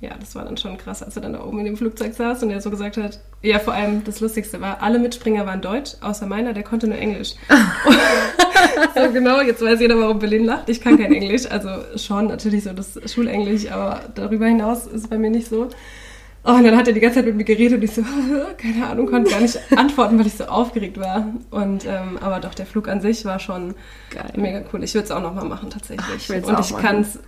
[0.04, 2.44] ja, das war dann schon krass, als er dann da oben in dem Flugzeug saß
[2.44, 5.92] und er so gesagt hat, ja, vor allem das Lustigste war, alle Mitspringer waren Deutsch,
[6.02, 7.36] außer meiner, der konnte nur Englisch.
[8.96, 10.68] so genau, jetzt weiß jeder, warum Berlin lacht.
[10.68, 15.08] Ich kann kein Englisch, also schon natürlich so das Schulenglisch, aber darüber hinaus ist es
[15.08, 15.70] bei mir nicht so.
[16.46, 18.02] Oh, und dann hat er die ganze Zeit mit mir geredet und ich so,
[18.58, 21.28] keine Ahnung, konnte gar nicht antworten, weil ich so aufgeregt war.
[21.50, 23.74] Und ähm, aber doch, der Flug an sich war schon
[24.10, 24.34] Geil.
[24.36, 24.84] mega cool.
[24.84, 26.30] Ich würde es auch nochmal machen tatsächlich.
[26.30, 27.20] Ach, ich und ich kann es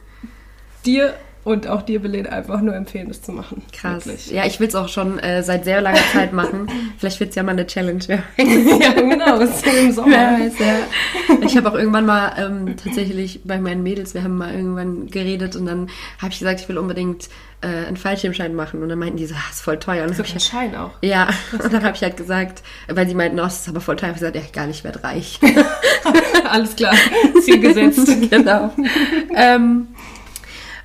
[0.86, 1.13] dir
[1.45, 3.61] und auch dir, Belen, einfach nur empfehlen, das zu machen.
[3.71, 4.07] Krass.
[4.07, 4.31] Wirklich.
[4.31, 6.67] Ja, ich will es auch schon äh, seit sehr langer Zeit machen.
[6.97, 8.03] Vielleicht wird es ja mal eine Challenge.
[8.37, 10.09] Ja, genau, das ist im Sommer.
[10.11, 11.45] Wer weiß, ja.
[11.45, 15.55] Ich habe auch irgendwann mal ähm, tatsächlich bei meinen Mädels, wir haben mal irgendwann geredet
[15.55, 17.29] und dann habe ich gesagt, ich will unbedingt
[17.61, 18.81] äh, einen Fallschirmschein machen.
[18.81, 20.05] Und dann meinten die so, ah, ist voll teuer.
[20.05, 20.91] Und So ein Schein auch.
[21.01, 23.95] Ja, und dann habe ich halt gesagt, weil sie meinten, oh, das ist aber voll
[23.95, 24.09] teuer.
[24.09, 25.39] Ich habe gesagt, ja, egal, ich werde reich.
[26.49, 26.93] Alles klar,
[27.43, 28.07] Ziel gesetzt.
[28.29, 28.71] genau.
[29.35, 29.87] ähm,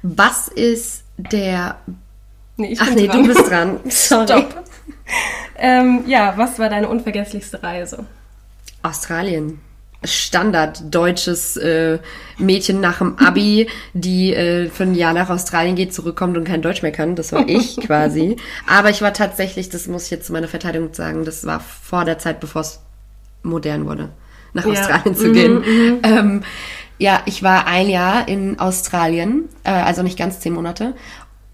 [0.02, 1.76] was ist der...
[2.56, 3.22] Nee, ich Ach nee, dran.
[3.22, 3.80] du bist dran.
[3.88, 4.24] Sorry.
[4.26, 4.64] Stopp.
[5.56, 8.06] Ähm, ja, was war deine unvergesslichste Reise?
[8.82, 9.60] Australien.
[10.02, 11.98] Standard deutsches äh,
[12.38, 16.62] Mädchen nach dem Abi, die äh, für ein Jahr nach Australien geht, zurückkommt und kein
[16.62, 17.16] Deutsch mehr kann.
[17.16, 18.36] Das war ich quasi.
[18.66, 22.06] Aber ich war tatsächlich, das muss ich jetzt zu meiner Verteidigung sagen, das war vor
[22.06, 22.80] der Zeit, bevor es
[23.42, 24.08] modern wurde,
[24.52, 24.70] nach Ja.
[24.70, 25.64] Australien zu Mhm, gehen.
[26.02, 26.42] Ähm,
[26.98, 30.94] ja, ich war ein Jahr in Australien, äh, also nicht ganz zehn Monate.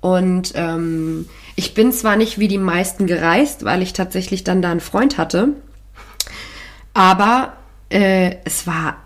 [0.01, 4.71] Und ähm, ich bin zwar nicht wie die meisten gereist, weil ich tatsächlich dann da
[4.71, 5.51] einen Freund hatte.
[6.95, 7.55] Aber
[7.91, 8.97] äh, es war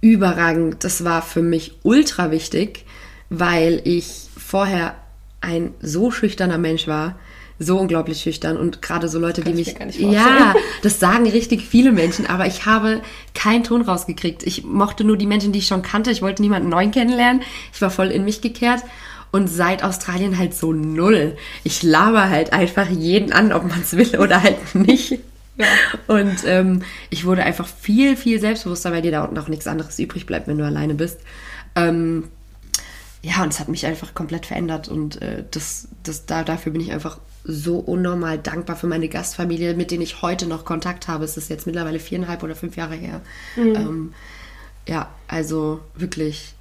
[0.00, 0.84] überragend.
[0.84, 2.84] Das war für mich ultra wichtig,
[3.30, 4.94] weil ich vorher
[5.40, 7.16] ein so schüchterner Mensch war.
[7.64, 9.98] So unglaublich schüchtern und gerade so Leute, Kann die ich mich.
[9.98, 13.02] ja, das sagen richtig viele Menschen, aber ich habe
[13.34, 14.42] keinen Ton rausgekriegt.
[14.42, 16.10] Ich mochte nur die Menschen, die ich schon kannte.
[16.10, 17.42] Ich wollte niemanden neuen kennenlernen.
[17.72, 18.82] Ich war voll in mich gekehrt.
[19.30, 21.36] Und seit Australien halt so null.
[21.64, 25.20] Ich laber halt einfach jeden an, ob man es will oder halt nicht.
[25.56, 25.66] Ja.
[26.06, 29.98] Und ähm, ich wurde einfach viel, viel selbstbewusster, weil dir da unten auch nichts anderes
[29.98, 31.20] übrig bleibt, wenn du alleine bist.
[31.76, 32.24] Ähm,
[33.22, 34.88] ja, und es hat mich einfach komplett verändert.
[34.88, 39.74] Und äh, das, das, da, dafür bin ich einfach so unnormal dankbar für meine Gastfamilie,
[39.74, 41.24] mit denen ich heute noch Kontakt habe.
[41.24, 43.20] Es ist jetzt mittlerweile viereinhalb oder fünf Jahre her.
[43.56, 44.14] Ähm,
[44.86, 46.54] ja, also wirklich,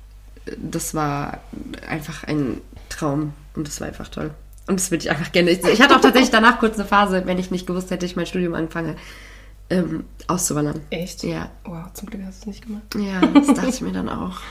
[0.58, 1.40] das war
[1.88, 3.34] einfach ein Traum.
[3.56, 4.32] Und das war einfach toll.
[4.68, 5.52] Und das würde ich einfach gerne.
[5.52, 8.16] Ich, ich hatte auch tatsächlich danach kurz eine Phase, wenn ich nicht gewusst hätte, ich
[8.16, 8.96] mein Studium anfange,
[9.70, 10.82] ähm, auszuwandern.
[10.90, 11.24] Echt?
[11.24, 12.84] Ja, Wow, zum Glück hast du es nicht gemacht.
[12.96, 14.40] ja, das dachte ich mir dann auch.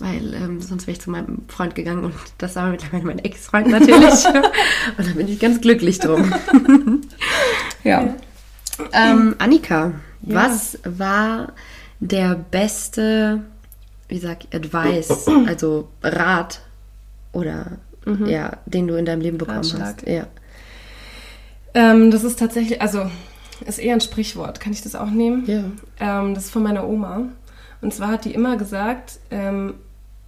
[0.00, 3.68] Weil ähm, sonst wäre ich zu meinem Freund gegangen und das war mittlerweile mein Ex-Freund
[3.68, 4.24] natürlich.
[4.98, 6.32] und da bin ich ganz glücklich drum.
[7.84, 8.14] ja.
[8.92, 10.34] Ähm, Annika, Ja.
[10.34, 11.52] was war
[12.00, 13.42] der beste,
[14.08, 16.60] wie sag ich, Advice, also Rat
[17.32, 17.78] oder
[18.26, 19.96] ja, den du in deinem Leben bekommen Ratschlag.
[19.98, 20.06] hast?
[20.06, 20.26] Ja.
[21.72, 23.10] Ähm, das ist tatsächlich, also
[23.64, 24.60] ist eher ein Sprichwort.
[24.60, 25.44] Kann ich das auch nehmen?
[25.46, 25.64] Ja.
[26.20, 27.22] Ähm, das ist von meiner Oma.
[27.80, 29.74] Und zwar hat die immer gesagt, ähm,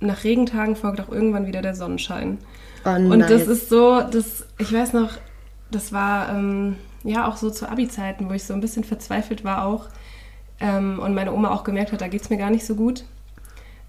[0.00, 2.38] nach Regentagen folgt auch irgendwann wieder der Sonnenschein.
[2.84, 3.30] Oh, Und nice.
[3.30, 5.10] das ist so, das, ich weiß noch,
[5.70, 9.64] das war ähm, ja auch so zu Abi-Zeiten, wo ich so ein bisschen verzweifelt war
[9.66, 9.86] auch.
[10.60, 13.04] Ähm, und meine Oma auch gemerkt hat, da geht es mir gar nicht so gut.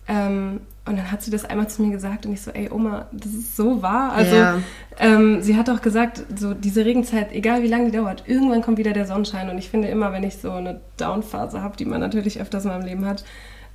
[0.07, 3.07] Ähm, und dann hat sie das einmal zu mir gesagt und ich so, ey Oma,
[3.11, 4.13] das ist so wahr.
[4.13, 4.57] Also Ja.
[4.99, 8.77] ähm, sie hat auch gesagt, so diese Regenzeit, egal wie lange die dauert, irgendwann kommt
[8.77, 9.49] wieder der Sonnenschein.
[9.49, 12.71] Und ich finde immer, wenn ich so eine Down-Phase habe, die man natürlich öfters in
[12.71, 13.25] meinem Leben hat,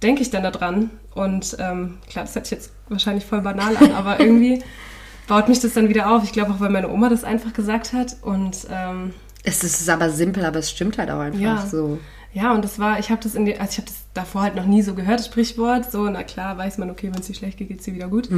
[0.03, 0.91] denke ich dann daran.
[1.15, 4.62] Und ähm, klar, das hört sich jetzt wahrscheinlich voll banal an, aber irgendwie
[5.29, 6.25] baut mich das dann wieder auf.
[6.25, 8.17] Ich glaube auch, weil meine Oma das einfach gesagt hat.
[8.23, 9.12] Und ähm,
[9.45, 11.67] Es ist aber simpel, aber es stimmt halt auch einfach Ja.
[11.67, 11.99] so.
[12.33, 14.55] ja, und das war, ich habe das in die, also ich habe das davor halt
[14.57, 15.91] noch nie so gehört, das Sprichwort.
[15.91, 18.09] So, na klar, weiß man, okay, wenn es dir schlecht geht, geht es dir wieder
[18.09, 18.29] gut.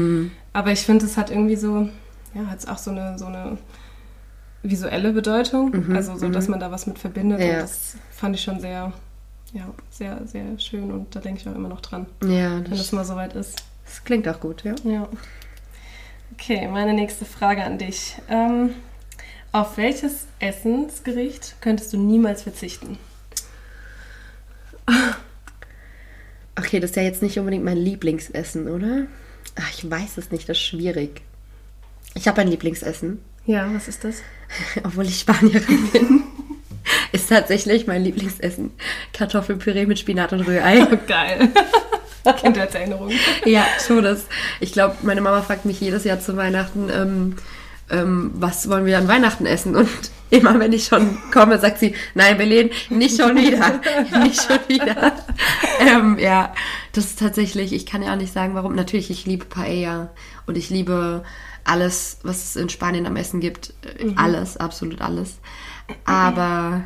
[0.53, 1.89] Aber ich finde, es hat irgendwie so,
[2.35, 3.57] ja, hat es auch so eine, so eine
[4.63, 5.95] visuelle Bedeutung.
[5.95, 7.41] also so, dass man da was mit verbindet.
[7.41, 7.47] Ja.
[7.55, 8.93] Und das fand ich schon sehr,
[9.55, 10.91] ja, sehr, sehr schön.
[10.93, 13.63] Und da denke ich auch immer noch dran, Ja, wenn das, das mal soweit ist.
[13.87, 14.75] das klingt auch gut, ja.
[14.85, 15.09] Ja.
[16.35, 18.17] Okay, meine nächste Frage an dich.
[18.29, 18.71] Ähm,
[19.53, 22.99] auf welches Essensgericht könntest du niemals verzichten?
[24.87, 24.97] Okay,
[26.59, 29.07] okay, das ist ja jetzt nicht unbedingt mein Lieblingsessen, oder?
[29.57, 31.23] Ach, ich weiß es nicht, das ist schwierig.
[32.15, 33.21] Ich habe ein Lieblingsessen.
[33.47, 34.17] Ja, was ist das?
[34.85, 36.23] Obwohl ich Spanierin bin.
[37.25, 38.71] Ist tatsächlich mein Lieblingsessen.
[39.15, 40.87] Kartoffelpüree mit Spinat und Rührei.
[40.93, 41.49] Oh, geil.
[42.37, 43.13] Kindheitserinnerung.
[43.47, 44.27] ja, schon das.
[44.61, 47.37] Ich glaube, meine Mama fragt mich jedes Jahr zu Weihnachten, ähm,
[47.89, 49.75] ähm, was wollen wir an Weihnachten essen?
[49.75, 49.89] Und
[50.31, 53.81] immer wenn ich schon komme, sagt sie, nein, Belen, nicht schon wieder.
[54.23, 55.13] nicht schon wieder.
[55.81, 56.53] ähm, ja,
[56.93, 58.75] das ist tatsächlich, ich kann ja auch nicht sagen, warum.
[58.75, 60.11] Natürlich, ich liebe Paella
[60.45, 61.25] und ich liebe
[61.65, 63.73] alles, was es in Spanien am Essen gibt.
[63.99, 64.19] Mhm.
[64.19, 65.39] Alles, absolut alles.
[66.05, 66.85] Aber.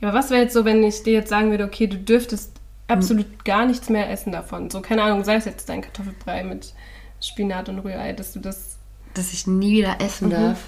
[0.00, 2.52] Ja, aber was wäre jetzt so, wenn ich dir jetzt sagen würde, okay, du dürftest
[2.88, 4.70] absolut gar nichts mehr essen davon?
[4.70, 6.74] So, keine Ahnung, sei es jetzt dein Kartoffelbrei mit
[7.20, 8.76] Spinat und Rührei, dass du das.
[9.14, 10.32] Dass ich nie wieder essen mhm.
[10.32, 10.58] darf.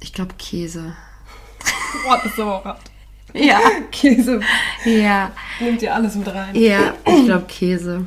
[0.00, 0.96] Ich glaube Käse.
[2.04, 2.82] Boah, das ist aber auch hart.
[3.32, 3.60] Ja.
[3.92, 4.40] Käse.
[4.84, 5.30] Ja.
[5.60, 6.54] Nimmt dir alles mit rein.
[6.54, 8.04] Ja, ich glaube Käse.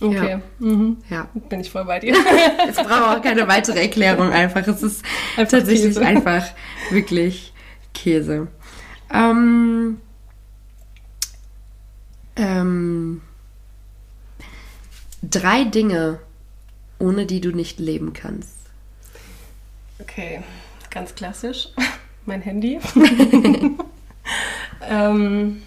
[0.00, 0.30] Okay.
[0.30, 0.40] Ja.
[0.58, 0.96] Mhm.
[1.10, 1.28] ja.
[1.48, 2.14] Bin ich voll bei dir.
[2.68, 4.66] Es braucht auch keine weitere Erklärung einfach.
[4.66, 5.04] Es ist
[5.36, 6.06] einfach tatsächlich Käse.
[6.06, 6.46] einfach
[6.90, 7.52] wirklich
[7.92, 8.48] Käse.
[9.12, 10.00] Ähm,
[12.36, 13.20] ähm,
[15.22, 16.20] drei Dinge,
[16.98, 18.56] ohne die du nicht leben kannst.
[20.00, 20.42] Okay,
[20.90, 21.68] ganz klassisch.
[22.26, 22.78] Mein Handy.
[24.88, 25.62] ähm,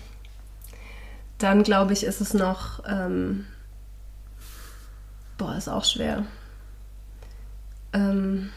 [1.37, 3.45] dann glaube ich, ist es noch ähm,
[5.37, 6.25] Boah, ist auch schwer.
[7.93, 8.49] Ähm,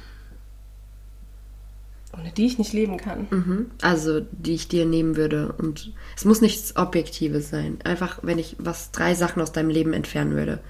[2.19, 3.27] ohne die ich nicht leben kann.
[3.31, 3.71] Mhm.
[3.83, 5.53] Also, die ich dir nehmen würde.
[5.53, 7.79] Und es muss nichts Objektives sein.
[7.85, 10.61] Einfach, wenn ich was, drei Sachen aus deinem Leben entfernen würde.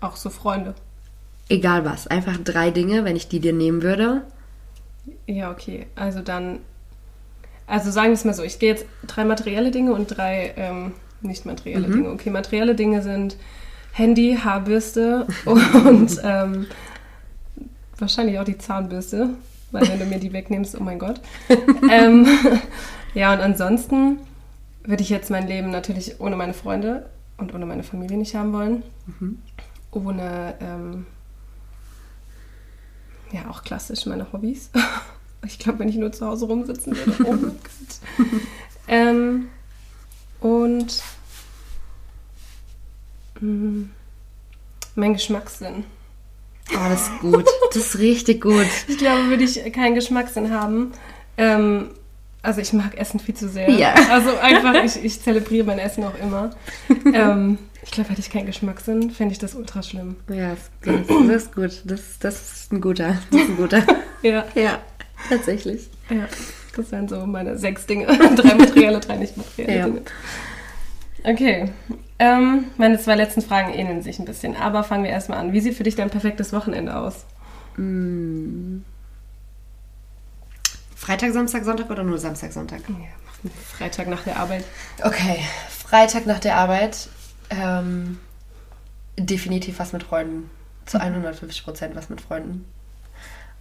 [0.00, 0.74] Auch so Freunde.
[1.48, 2.06] Egal was.
[2.06, 4.22] Einfach drei Dinge, wenn ich die dir nehmen würde.
[5.26, 5.86] Ja, okay.
[5.94, 6.60] Also dann.
[7.66, 10.92] Also sagen wir es mal so, ich gehe jetzt drei materielle Dinge und drei ähm,
[11.20, 11.92] nicht materielle mhm.
[11.92, 12.10] Dinge.
[12.10, 13.36] Okay, materielle Dinge sind
[13.98, 16.66] Handy, Haarbürste und ähm,
[17.98, 19.30] wahrscheinlich auch die Zahnbürste,
[19.72, 21.20] weil wenn du mir die wegnimmst, oh mein Gott.
[21.90, 22.26] ähm,
[23.14, 24.20] ja, und ansonsten
[24.84, 28.52] würde ich jetzt mein Leben natürlich ohne meine Freunde und ohne meine Familie nicht haben
[28.52, 28.84] wollen.
[29.06, 29.42] Mhm.
[29.90, 31.06] Ohne, ähm,
[33.32, 34.70] ja, auch klassisch meine Hobbys.
[35.46, 38.28] Ich glaube, wenn ich nur zu Hause rumsitzen würde, oh mein Gott.
[38.88, 39.46] ähm,
[40.40, 41.00] und
[43.40, 43.90] Mhm.
[44.94, 45.84] Mein Geschmackssinn.
[46.72, 47.46] Oh, das ist gut.
[47.72, 48.66] Das ist richtig gut.
[48.88, 50.92] Ich glaube, würde ich keinen Geschmackssinn haben.
[51.36, 51.90] Ähm,
[52.42, 53.70] also ich mag Essen viel zu sehr.
[53.70, 53.94] Ja.
[54.10, 56.50] Also einfach, ich, ich zelebriere mein Essen auch immer.
[57.12, 60.16] ähm, ich glaube, hätte ich keinen Geschmackssinn, fände ich das ultra schlimm.
[60.28, 61.82] Ja, das, das ist gut.
[61.84, 63.18] Das, das ist ein guter.
[63.30, 63.82] Das ist ein guter.
[64.22, 64.44] ja.
[64.54, 64.78] Ja,
[65.28, 65.88] tatsächlich.
[66.10, 66.26] Ja,
[66.76, 68.06] das wären so meine sechs Dinge.
[68.36, 69.84] drei materielle, drei nicht materielle ja.
[69.86, 70.02] Dinge.
[71.24, 71.70] Okay,
[72.18, 75.52] ähm, meine zwei letzten Fragen ähneln sich ein bisschen, aber fangen wir erstmal an.
[75.52, 77.24] Wie sieht für dich dein perfektes Wochenende aus?
[77.76, 78.78] Mm.
[80.96, 82.80] Freitag, Samstag, Sonntag oder nur Samstag, Sonntag?
[82.88, 84.64] Ja, Freitag nach der Arbeit.
[85.02, 85.38] Okay,
[85.70, 87.08] Freitag nach der Arbeit.
[87.50, 88.18] Ähm,
[89.16, 90.50] definitiv was mit Freunden.
[90.86, 91.64] Zu 150 mhm.
[91.64, 92.64] Prozent was mit Freunden.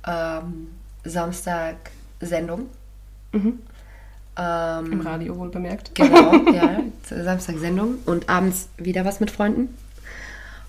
[0.05, 0.69] Ähm,
[1.03, 1.75] Samstag
[2.19, 2.69] Sendung.
[3.31, 3.59] Mhm.
[4.37, 5.95] Ähm, Im Radio wohl bemerkt.
[5.95, 6.81] Genau, ja.
[7.03, 9.69] Samstag Sendung und abends wieder was mit Freunden.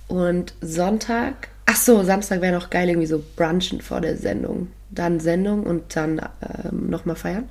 [0.07, 4.69] Und Sonntag, ach so, Samstag wäre noch geil, irgendwie so brunchen vor der Sendung.
[4.91, 6.19] Dann Sendung und dann
[6.65, 7.49] ähm, nochmal feiern.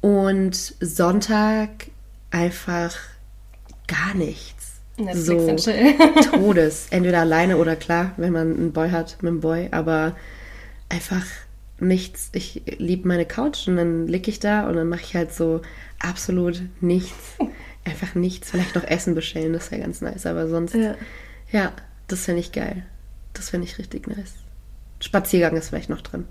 [0.00, 1.70] Und Sonntag
[2.30, 2.96] einfach
[3.88, 4.74] gar nichts.
[4.96, 5.72] Netflix so
[6.30, 6.86] Todes.
[6.90, 10.14] Entweder alleine oder klar, wenn man einen Boy hat mit einem Boy, aber
[10.88, 11.24] einfach
[11.78, 12.30] nichts.
[12.32, 15.62] Ich liebe meine Couch und dann liege ich da und dann mache ich halt so
[15.98, 17.36] absolut nichts.
[17.84, 18.50] Einfach nichts.
[18.50, 20.26] Vielleicht noch Essen bestellen, das wäre ganz nice.
[20.26, 20.96] Aber sonst, ja,
[21.52, 21.72] ja
[22.08, 22.84] das fände ich geil.
[23.32, 24.34] Das finde ich richtig nice.
[25.00, 26.24] Spaziergang ist vielleicht noch drin.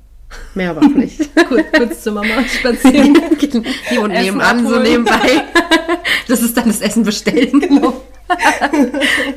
[0.54, 1.30] Mehr aber auch nicht.
[1.48, 3.14] Cool, kurz zur Mama spazieren.
[3.40, 5.44] Die und nebenan, so nebenbei.
[6.28, 7.60] Das ist dann das Essen bestellen.
[7.60, 8.02] Genau.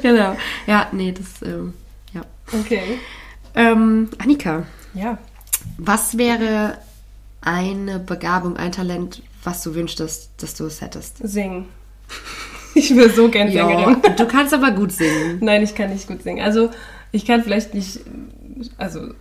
[0.00, 0.36] genau.
[0.66, 1.74] Ja, nee, das, ähm,
[2.14, 2.22] ja.
[2.58, 2.98] Okay.
[3.54, 4.64] Ähm, Annika.
[4.94, 5.18] Ja.
[5.78, 6.78] Was wäre
[7.40, 11.18] eine Begabung, ein Talent, was du wünschtest, dass du es hättest?
[11.26, 11.66] Singen.
[12.74, 13.96] Ich will so gern Sängerin.
[14.16, 15.38] Du kannst aber gut singen.
[15.40, 16.44] Nein, ich kann nicht gut singen.
[16.44, 16.70] Also
[17.10, 18.00] ich kann vielleicht nicht,
[18.76, 19.14] also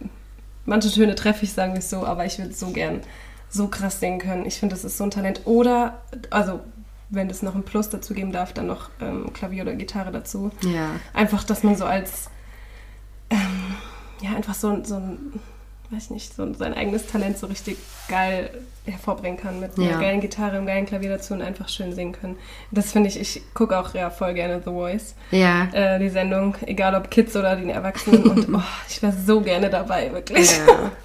[0.65, 3.01] manche Töne treffe ich, sagen wir es so, aber ich würde so gern
[3.49, 4.45] so krass singen können.
[4.45, 5.41] Ich finde, das ist so ein Talent.
[5.45, 6.59] Oder, also
[7.09, 10.51] wenn es noch ein Plus dazu geben darf, dann noch ähm, Klavier oder Gitarre dazu.
[10.61, 10.91] Ja.
[11.13, 12.29] Einfach, dass man so als,
[13.31, 13.75] ähm,
[14.21, 15.39] ja, einfach so, so ein
[15.89, 17.77] weiß ich nicht, so sein eigenes Talent so richtig
[18.09, 18.49] geil
[18.85, 19.99] hervorbringen kann mit einer Ja.
[19.99, 22.37] geilen Gitarre, einem geilen Klavier dazu und einfach schön singen können.
[22.71, 25.65] Das finde ich, ich gucke auch ja voll gerne The Voice, Ja.
[25.73, 29.69] äh, die Sendung, egal ob Kids oder die Erwachsenen und oh, ich wäre so gerne
[29.69, 30.49] dabei, wirklich.
[30.57, 30.91] ja.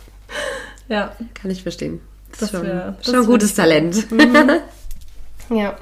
[0.88, 2.00] Ja, Kann ich verstehen.
[2.32, 3.54] Das, Das ist schon, ein gutes.
[3.54, 4.06] Talent.
[5.50, 5.76] ja.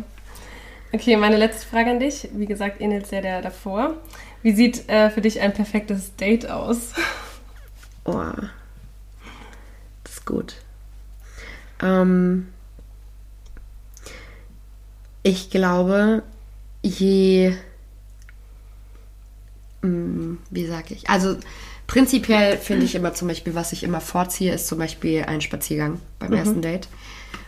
[0.93, 2.29] Okay, meine letzte Frage an dich.
[2.33, 3.95] Wie gesagt, ähnelt sehr der davor.
[4.43, 6.93] Wie sieht äh, für dich ein perfektes Date aus?
[8.05, 8.23] Oh,
[10.31, 10.57] gut.
[11.83, 12.49] Ähm,
[15.23, 16.23] ich glaube,
[16.83, 17.55] je.
[19.83, 21.09] Mm, Wie sage ich?
[21.09, 21.37] Also,
[21.87, 26.01] prinzipiell finde ich immer zum Beispiel, was ich immer vorziehe, ist zum Beispiel ein Spaziergang
[26.19, 26.89] beim ersten Date.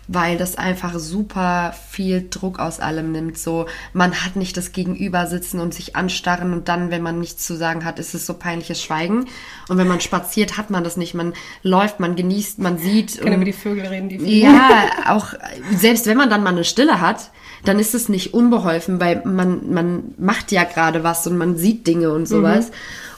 [0.09, 3.39] Weil das einfach super viel Druck aus allem nimmt.
[3.39, 7.47] So, man hat nicht das Gegenüber sitzen und sich anstarren und dann, wenn man nichts
[7.47, 9.27] zu sagen hat, ist es so peinliches Schweigen.
[9.69, 11.15] Und wenn man spaziert, hat man das nicht.
[11.15, 13.13] Man läuft, man genießt, man sieht.
[13.13, 14.53] Ich kann und- über die Vögel reden, die fliegen.
[14.53, 15.35] ja, auch
[15.77, 17.31] selbst wenn man dann mal eine Stille hat,
[17.65, 21.87] dann ist es nicht unbeholfen, weil man, man macht ja gerade was und man sieht
[21.87, 22.71] Dinge und sowas.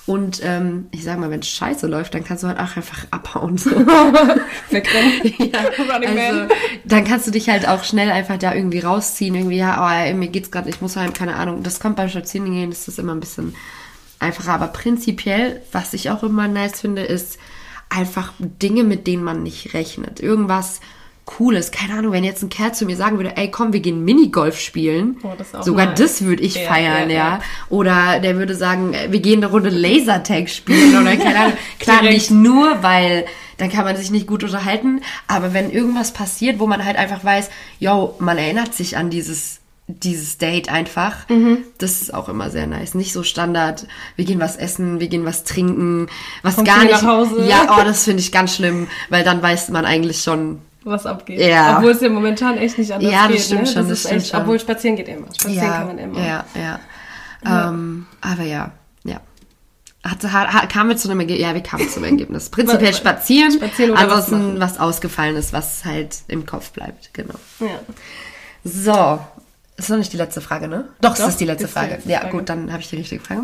[0.06, 3.06] Und ähm, ich sag mal, wenn es scheiße läuft, dann kannst du halt auch einfach
[3.10, 3.56] abhauen.
[3.56, 3.70] So.
[4.74, 5.60] Ja,
[6.16, 6.54] also,
[6.84, 9.34] dann kannst du dich halt auch schnell einfach da irgendwie rausziehen.
[9.34, 11.62] Irgendwie, ja, oh, mir geht's gerade, ich muss heim, keine Ahnung.
[11.62, 13.54] Das kommt beim Spazierengehen, ist das immer ein bisschen
[14.18, 14.52] einfacher.
[14.52, 17.38] Aber prinzipiell, was ich auch immer nice finde, ist
[17.88, 20.20] einfach Dinge, mit denen man nicht rechnet.
[20.20, 20.80] Irgendwas
[21.26, 21.70] Cooles.
[21.70, 24.60] Keine Ahnung, wenn jetzt ein Kerl zu mir sagen würde, ey, komm, wir gehen Minigolf
[24.60, 25.16] spielen.
[25.22, 25.98] Oh, das auch Sogar nice.
[25.98, 27.40] das würde ich Ja, feiern, ja, ja.
[27.70, 31.56] Oder der würde sagen, äh, wir gehen eine Runde Lasertag spielen oder keine Ahnung.
[31.78, 32.14] Klar, Direkt.
[32.14, 33.24] nicht nur, weil
[33.56, 37.24] dann kann man sich nicht gut unterhalten, aber wenn irgendwas passiert, wo man halt einfach
[37.24, 41.58] weiß, yo, man erinnert sich an dieses dieses Date einfach, Mhm.
[41.76, 42.94] das ist auch immer sehr nice.
[42.94, 46.06] Nicht so Standard, wir gehen was essen, wir gehen was trinken,
[46.42, 47.02] was Kommst gar nicht.
[47.46, 51.40] Ja, oh, das finde ich ganz schlimm, weil dann weiß man eigentlich schon, Was abgeht.
[51.40, 51.76] Ja.
[51.78, 53.40] Obwohl es ja momentan echt nicht anders Ja, das geht.
[53.42, 53.66] stimmt ne?
[53.66, 54.40] schon, Das das ist stimmt echt, schon.
[54.40, 55.26] Obwohl spazieren geht immer.
[55.28, 56.20] Spazieren ja, kann man immer.
[56.20, 57.68] ja, ja.
[57.68, 58.72] Ähm, aber ja,
[59.04, 59.20] ja.
[60.04, 61.42] Hat, hat, kamen wir zu einem Ergebnis?
[61.46, 62.50] Ja, wir kamen zum Ergebnis.
[62.50, 64.60] Prinzipiell Was- spazieren, spazieren oder was ansonsten machen.
[64.60, 67.14] was, ausgefallen ist, was halt im Kopf bleibt.
[67.14, 67.34] Genau.
[67.60, 67.80] ja.
[68.64, 69.18] So.
[69.76, 70.88] Ist noch nicht die letzte Frage, ne?
[71.00, 71.94] Doch, das Doch, ist die letzte ist die Frage.
[71.94, 72.32] letzte ja, Frage.
[72.36, 73.40] gut, dann habe ich die richtige Frage.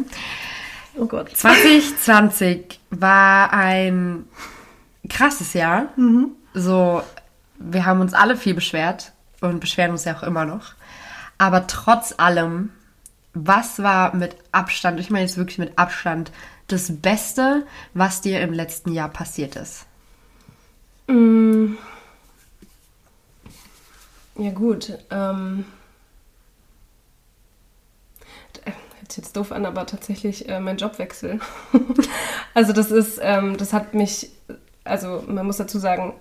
[0.96, 1.30] Oh Gott.
[1.36, 4.24] 2020 war ein
[5.08, 5.88] krasses Jahr.
[6.54, 7.02] So,
[7.60, 10.72] wir haben uns alle viel beschwert und beschweren uns ja auch immer noch.
[11.38, 12.70] Aber trotz allem,
[13.34, 16.32] was war mit Abstand, ich meine jetzt wirklich mit Abstand,
[16.68, 19.86] das Beste, was dir im letzten Jahr passiert ist?
[21.06, 21.74] Mm.
[24.36, 24.98] Ja gut.
[25.10, 25.64] Ähm,
[28.64, 28.70] äh,
[29.00, 31.40] hört jetzt doof an, aber tatsächlich äh, mein Jobwechsel.
[32.54, 34.30] also das ist, ähm, das hat mich,
[34.84, 36.14] also man muss dazu sagen,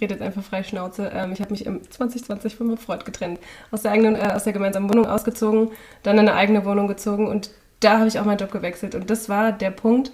[0.00, 1.10] rede jetzt einfach frei Schnauze.
[1.14, 3.38] Ähm, ich habe mich im 2020 von meinem Freund getrennt,
[3.70, 5.70] aus der eigenen, äh, aus der gemeinsamen Wohnung ausgezogen,
[6.02, 9.08] dann in eine eigene Wohnung gezogen und da habe ich auch meinen Job gewechselt und
[9.10, 10.12] das war der Punkt,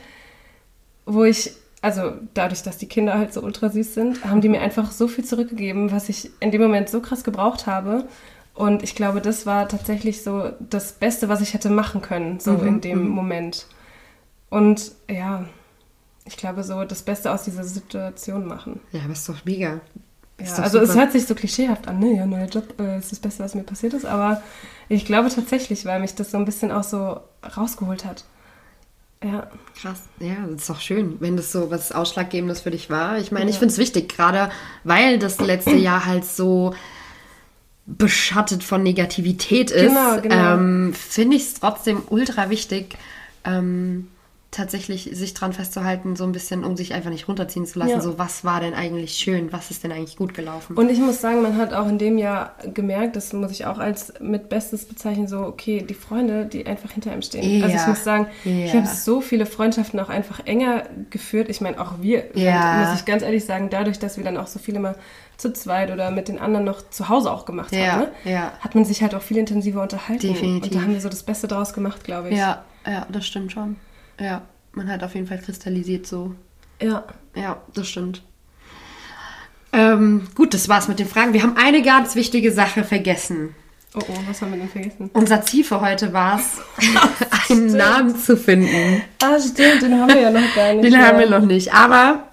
[1.04, 4.60] wo ich, also dadurch, dass die Kinder halt so ultra süß sind, haben die mir
[4.60, 8.06] einfach so viel zurückgegeben, was ich in dem Moment so krass gebraucht habe.
[8.54, 12.54] Und ich glaube, das war tatsächlich so das Beste, was ich hätte machen können, so
[12.54, 13.66] in dem Moment.
[14.48, 15.44] Und ja,
[16.26, 18.80] ich glaube, so das Beste aus dieser Situation machen.
[18.92, 19.80] Ja, aber ist doch mega.
[20.38, 21.00] Ja, Ist doch also es super.
[21.00, 22.16] hört sich so klischeehaft an, ne?
[22.16, 24.42] Ja, neuer Job äh, ist das Beste, was mir passiert ist, aber
[24.88, 27.20] ich glaube tatsächlich, weil mich das so ein bisschen auch so
[27.56, 28.24] rausgeholt hat.
[29.24, 29.46] Ja.
[29.80, 30.02] Krass.
[30.20, 33.18] Ja, das ist doch schön, wenn das so was Ausschlaggebendes für dich war.
[33.18, 34.50] Ich meine, ich finde es wichtig, gerade
[34.84, 36.74] weil das letzte Jahr halt so
[37.86, 40.54] beschattet von Negativität ist, Genau, genau.
[40.54, 42.96] ähm, finde ich es trotzdem ultra wichtig,
[43.44, 44.08] ähm,
[44.56, 47.90] tatsächlich sich dran festzuhalten, so ein bisschen, um sich einfach nicht runterziehen zu lassen.
[47.92, 48.00] Ja.
[48.00, 49.52] So, was war denn eigentlich schön?
[49.52, 50.76] Was ist denn eigentlich gut gelaufen?
[50.76, 53.78] Und ich muss sagen, man hat auch in dem Jahr gemerkt, das muss ich auch
[53.78, 57.62] als mit Bestes bezeichnen, so, okay, die Freunde, die einfach hinter einem stehen.
[57.62, 57.88] Also ich Ja.
[57.88, 58.80] muss sagen, ich Ja.
[58.80, 61.48] habe so viele Freundschaften auch einfach enger geführt.
[61.50, 62.72] Ich meine, auch wir, Ja.
[62.84, 64.96] muss ich ganz ehrlich sagen, dadurch, dass wir dann auch so viele mal
[65.36, 68.08] zu zweit oder mit den anderen noch zu Hause auch gemacht Ja, haben, ne?
[68.24, 68.52] ja.
[68.60, 70.26] hat man sich halt auch viel intensiver unterhalten.
[70.26, 70.64] Definitiv.
[70.72, 72.38] Und da haben wir so das Beste draus gemacht, glaube ich.
[72.38, 73.76] Ja, ja, das stimmt schon.
[74.20, 76.34] Ja, man hat auf jeden Fall kristallisiert so.
[76.80, 77.04] Ja.
[77.34, 78.22] Ja, das stimmt.
[79.72, 81.32] Ähm, gut, das war's mit den Fragen.
[81.32, 83.54] Wir haben eine ganz wichtige Sache vergessen.
[83.94, 85.10] Oh oh, was haben wir denn vergessen?
[85.12, 86.60] Unser Ziel für heute war es,
[87.50, 89.02] einen Namen zu finden.
[89.22, 90.84] Ah, stimmt, den haben wir ja noch gar nicht.
[90.84, 91.06] Den ja.
[91.06, 91.72] haben wir noch nicht.
[91.72, 92.28] Aber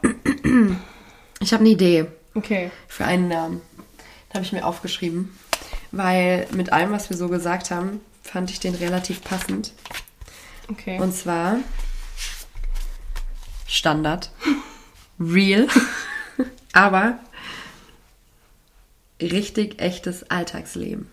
[1.39, 2.71] ich habe eine Idee Okay.
[2.87, 3.61] für einen Namen.
[4.29, 5.37] Den habe ich mir aufgeschrieben.
[5.91, 9.73] Weil mit allem, was wir so gesagt haben, fand ich den relativ passend.
[10.69, 10.99] Okay.
[10.99, 11.57] Und zwar
[13.67, 14.31] Standard.
[15.19, 15.67] real,
[16.73, 17.19] aber
[19.21, 21.07] richtig echtes Alltagsleben.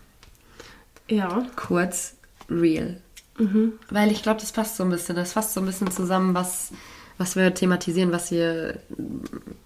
[1.08, 1.46] Ja.
[1.56, 2.14] Kurz
[2.48, 3.00] real.
[3.88, 5.16] Weil ich glaube, das passt so ein bisschen.
[5.16, 6.72] Das fasst so ein bisschen zusammen, was,
[7.16, 8.80] was wir thematisieren, was wir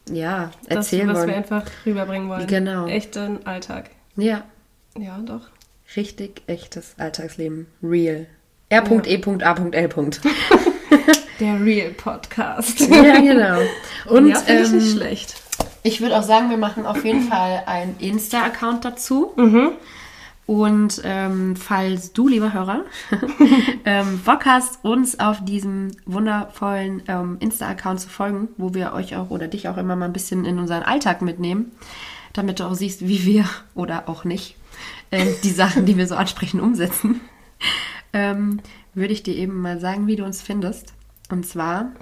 [0.08, 1.34] ja, Das, erzählen was wir wollen.
[1.34, 2.46] einfach rüberbringen wollen.
[2.46, 2.86] Genau.
[2.86, 3.90] Echten Alltag.
[4.16, 4.44] Ja,
[4.96, 5.48] Ja, doch.
[5.96, 7.66] richtig echtes Alltagsleben.
[7.82, 8.28] Real.
[8.74, 9.88] R.E.A.L.
[11.40, 12.80] Der Real Podcast.
[12.80, 13.60] Ja, genau.
[14.06, 15.34] Und ja, finde ich ähm, nicht schlecht.
[15.84, 19.32] Ich würde auch sagen, wir machen auf jeden Fall einen Insta-Account dazu.
[20.46, 22.80] Und ähm, falls du, lieber Hörer,
[23.84, 29.30] ähm, Bock hast, uns auf diesem wundervollen ähm, Insta-Account zu folgen, wo wir euch auch
[29.30, 31.70] oder dich auch immer mal ein bisschen in unseren Alltag mitnehmen,
[32.32, 34.56] damit du auch siehst, wie wir oder auch nicht
[35.12, 37.20] ähm, die Sachen, die wir so ansprechen, umsetzen,
[38.14, 38.60] ähm,
[38.94, 40.94] würde ich dir eben mal sagen, wie du uns findest.
[41.30, 41.92] Und zwar,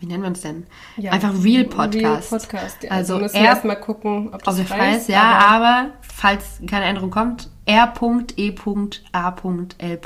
[0.00, 0.66] wie nennen wir uns denn?
[0.96, 2.32] Ja, Einfach Real Podcast.
[2.32, 2.82] Real Podcast.
[2.82, 2.90] Ja.
[2.90, 5.08] Also Also müssen wir erstmal gucken, ob das Also frei ist.
[5.08, 9.96] ja, aber falls keine Änderung kommt, R.E.A.L.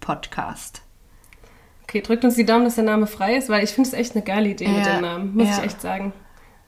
[0.00, 0.82] Podcast.
[1.84, 4.14] Okay, drückt uns die Daumen, dass der Name frei ist, weil ich finde es echt
[4.14, 5.34] eine geile Idee mit Ja, dem Namen.
[5.36, 6.12] Muss ich echt sagen.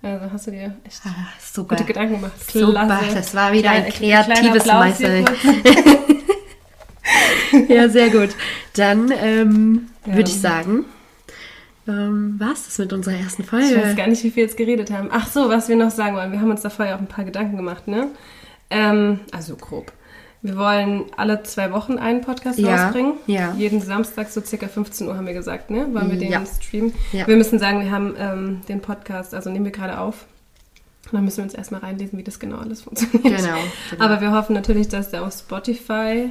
[0.02, 1.10] Also hast du dir echt Ah,
[1.40, 1.76] super.
[1.76, 2.50] gute Gedanken gemacht.
[2.52, 5.32] Super, das war wieder ein Kleiner- kreatives kleiner Applaus hier Meister.
[5.32, 5.84] kurz.
[7.68, 8.30] ja, sehr gut.
[8.74, 10.16] Dann ähm, Ja.
[10.16, 10.84] würde ich sagen,
[11.86, 13.94] ähm, war es das mit unserer ersten Ich weiß Folge.
[13.94, 15.08] gar nicht, wie wir jetzt geredet haben.
[15.12, 16.32] Ach so, was wir noch sagen wollen.
[16.32, 18.08] Wir haben uns da vorher auch ein paar Gedanken gemacht, ne?
[18.70, 19.92] Ähm, also grob.
[20.40, 23.14] Wir wollen alle zwei Wochen einen Podcast Ja, rausbringen.
[23.26, 23.54] ja.
[23.56, 25.86] Jeden Samstag, so circa 15 Uhr haben wir gesagt, ne?
[25.92, 26.42] Wollen wir den Ja.
[26.46, 26.92] streamen?
[27.12, 27.26] Ja.
[27.26, 30.26] Wir müssen sagen, wir haben ähm, den Podcast, also nehmen wir gerade auf.
[31.06, 33.22] Und dann müssen wir uns erstmal reinlesen, wie das genau alles funktioniert.
[33.22, 33.56] Genau,
[33.90, 34.04] genau.
[34.04, 36.30] Aber wir hoffen natürlich, dass der auf Spotify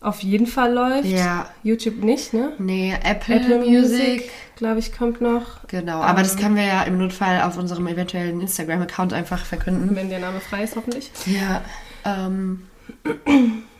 [0.00, 1.06] auf jeden Fall läuft.
[1.06, 1.48] Ja.
[1.62, 2.52] YouTube nicht, ne?
[2.58, 3.98] Nee, Apple, Apple Music.
[3.98, 5.66] Music, glaube ich, kommt noch.
[5.68, 9.94] Genau, aber das Ähm, können wir ja im Notfall auf unserem eventuellen Instagram-Account einfach verkünden.
[9.96, 11.10] Wenn der Name frei ist, hoffentlich.
[11.26, 11.62] Ja,
[12.04, 12.62] ähm,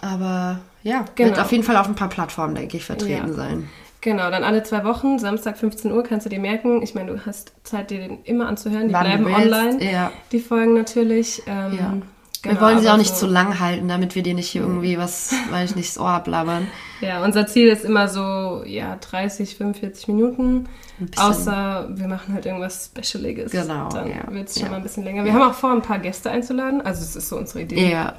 [0.00, 1.40] aber ja, wird Genau.
[1.40, 3.34] auf jeden Fall auf ein paar Plattformen, denke ich, vertreten Ja.
[3.34, 3.68] sein.
[4.00, 6.82] Genau, dann alle zwei Wochen, Samstag 15 Uhr, kannst du dir merken.
[6.82, 8.86] Ich meine, du hast Zeit, dir den immer anzuhören.
[8.88, 10.12] Die Wann bleiben online, Ja.
[10.30, 11.42] die Folgen natürlich.
[11.46, 11.94] Ähm, Ja.
[12.42, 14.48] Genau, wir wollen sie aber auch nicht so- zu lang halten, damit wir dir nicht
[14.48, 16.66] hier irgendwie was, weiß ich nicht, das Ohr ablabern.
[17.00, 20.68] Ja, unser Ziel ist immer so, ja, 30, 45 Minuten.
[20.98, 21.10] Ein.
[21.16, 23.52] Außer wir machen halt irgendwas Specialiges.
[23.52, 24.16] Genau, Dann ja.
[24.32, 24.70] wird es schon Ja.
[24.70, 25.24] mal ein bisschen länger.
[25.24, 26.80] Wir haben auch vor, ein paar Gäste einzuladen.
[26.82, 27.92] Also es ist so unsere Idee.
[27.92, 28.14] Ja.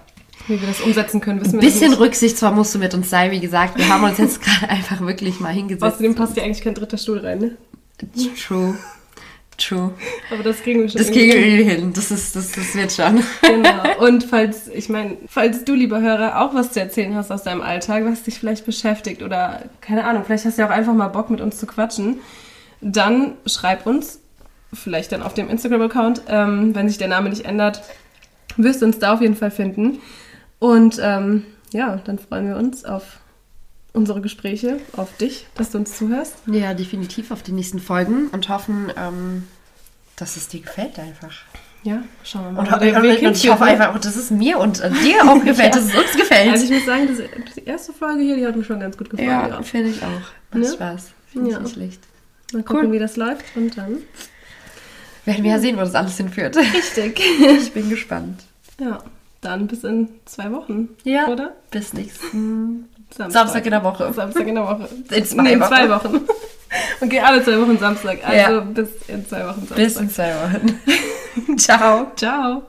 [0.47, 1.99] Wie wir das umsetzen können, wissen Ein wir bisschen nicht.
[1.99, 3.77] Rücksicht musst du mit uns sein, wie gesagt.
[3.77, 5.84] Wir haben uns jetzt gerade einfach wirklich mal hingesetzt.
[5.84, 7.58] Außerdem passt ja eigentlich kein dritter Stuhl rein, ne?
[8.47, 8.75] True.
[9.60, 9.93] True.
[10.32, 11.93] Aber das kriegen wir schon Das irgendwie kriegen wir hin.
[11.93, 13.24] Das, ist, das, das wird schon.
[13.41, 14.06] Genau.
[14.06, 17.62] Und falls, ich meine, falls du, lieber Hörer, auch was zu erzählen hast aus deinem
[17.62, 21.10] Alltag, was dich vielleicht beschäftigt oder keine Ahnung, vielleicht hast du ja auch einfach mal
[21.10, 22.19] Bock mit uns zu quatschen,
[22.82, 24.22] dann schreib uns,
[24.74, 27.82] vielleicht dann auf dem Instagram-Account, ähm, wenn sich der Name nicht ändert,
[28.56, 30.00] wirst du uns da auf jeden Fall finden.
[30.60, 33.18] Und ähm, ja, dann freuen wir uns auf
[33.93, 36.36] unsere Gespräche, auf dich, dass du uns zuhörst.
[36.47, 39.47] Ja, definitiv auf die nächsten Folgen und hoffen, ähm,
[40.15, 41.34] dass es dir gefällt einfach.
[41.84, 42.60] Ja, schauen wir mal.
[42.62, 43.71] Und, und, Weg und ich hoffe ne?
[43.71, 46.52] einfach, auch, dass es mir und äh, dir auch gefällt, dass es uns gefällt.
[46.52, 49.10] Also ich muss sagen, das, die erste Folge hier, die hat mir schon ganz gut
[49.10, 49.30] gefallen.
[49.30, 49.62] ja, ja.
[49.63, 50.08] finde ich auch.
[50.52, 50.73] Macht Ne?
[50.73, 51.12] Spaß.
[51.32, 51.58] Finde Ja.
[51.58, 52.02] ich nicht schlecht.
[52.52, 52.91] Mal gucken, Cool.
[52.91, 53.99] wie das läuft und dann.
[55.25, 56.58] Werden wir ja sehen, wo das alles hinführt.
[56.58, 57.21] Richtig.
[57.39, 58.43] Ich bin gespannt.
[58.80, 59.02] Ja,
[59.41, 60.89] dann bis in zwei Wochen.
[61.06, 61.28] Ja.
[61.28, 61.56] Oder?
[61.71, 63.32] Bis nächsten Samstag.
[63.41, 64.13] Samstag in der Woche.
[64.13, 64.89] Samstag in der Woche.
[65.12, 65.69] In zwei nee, in Wochen.
[65.69, 66.22] zwei Wochen.
[67.02, 68.19] Okay, alle zwei Wochen Samstag.
[68.24, 68.60] Also Ja.
[68.60, 69.76] bis in zwei Wochen Samstag.
[69.78, 71.58] Bis in zwei Wochen.
[71.58, 72.12] Ciao.
[72.15, 72.62] Ciao.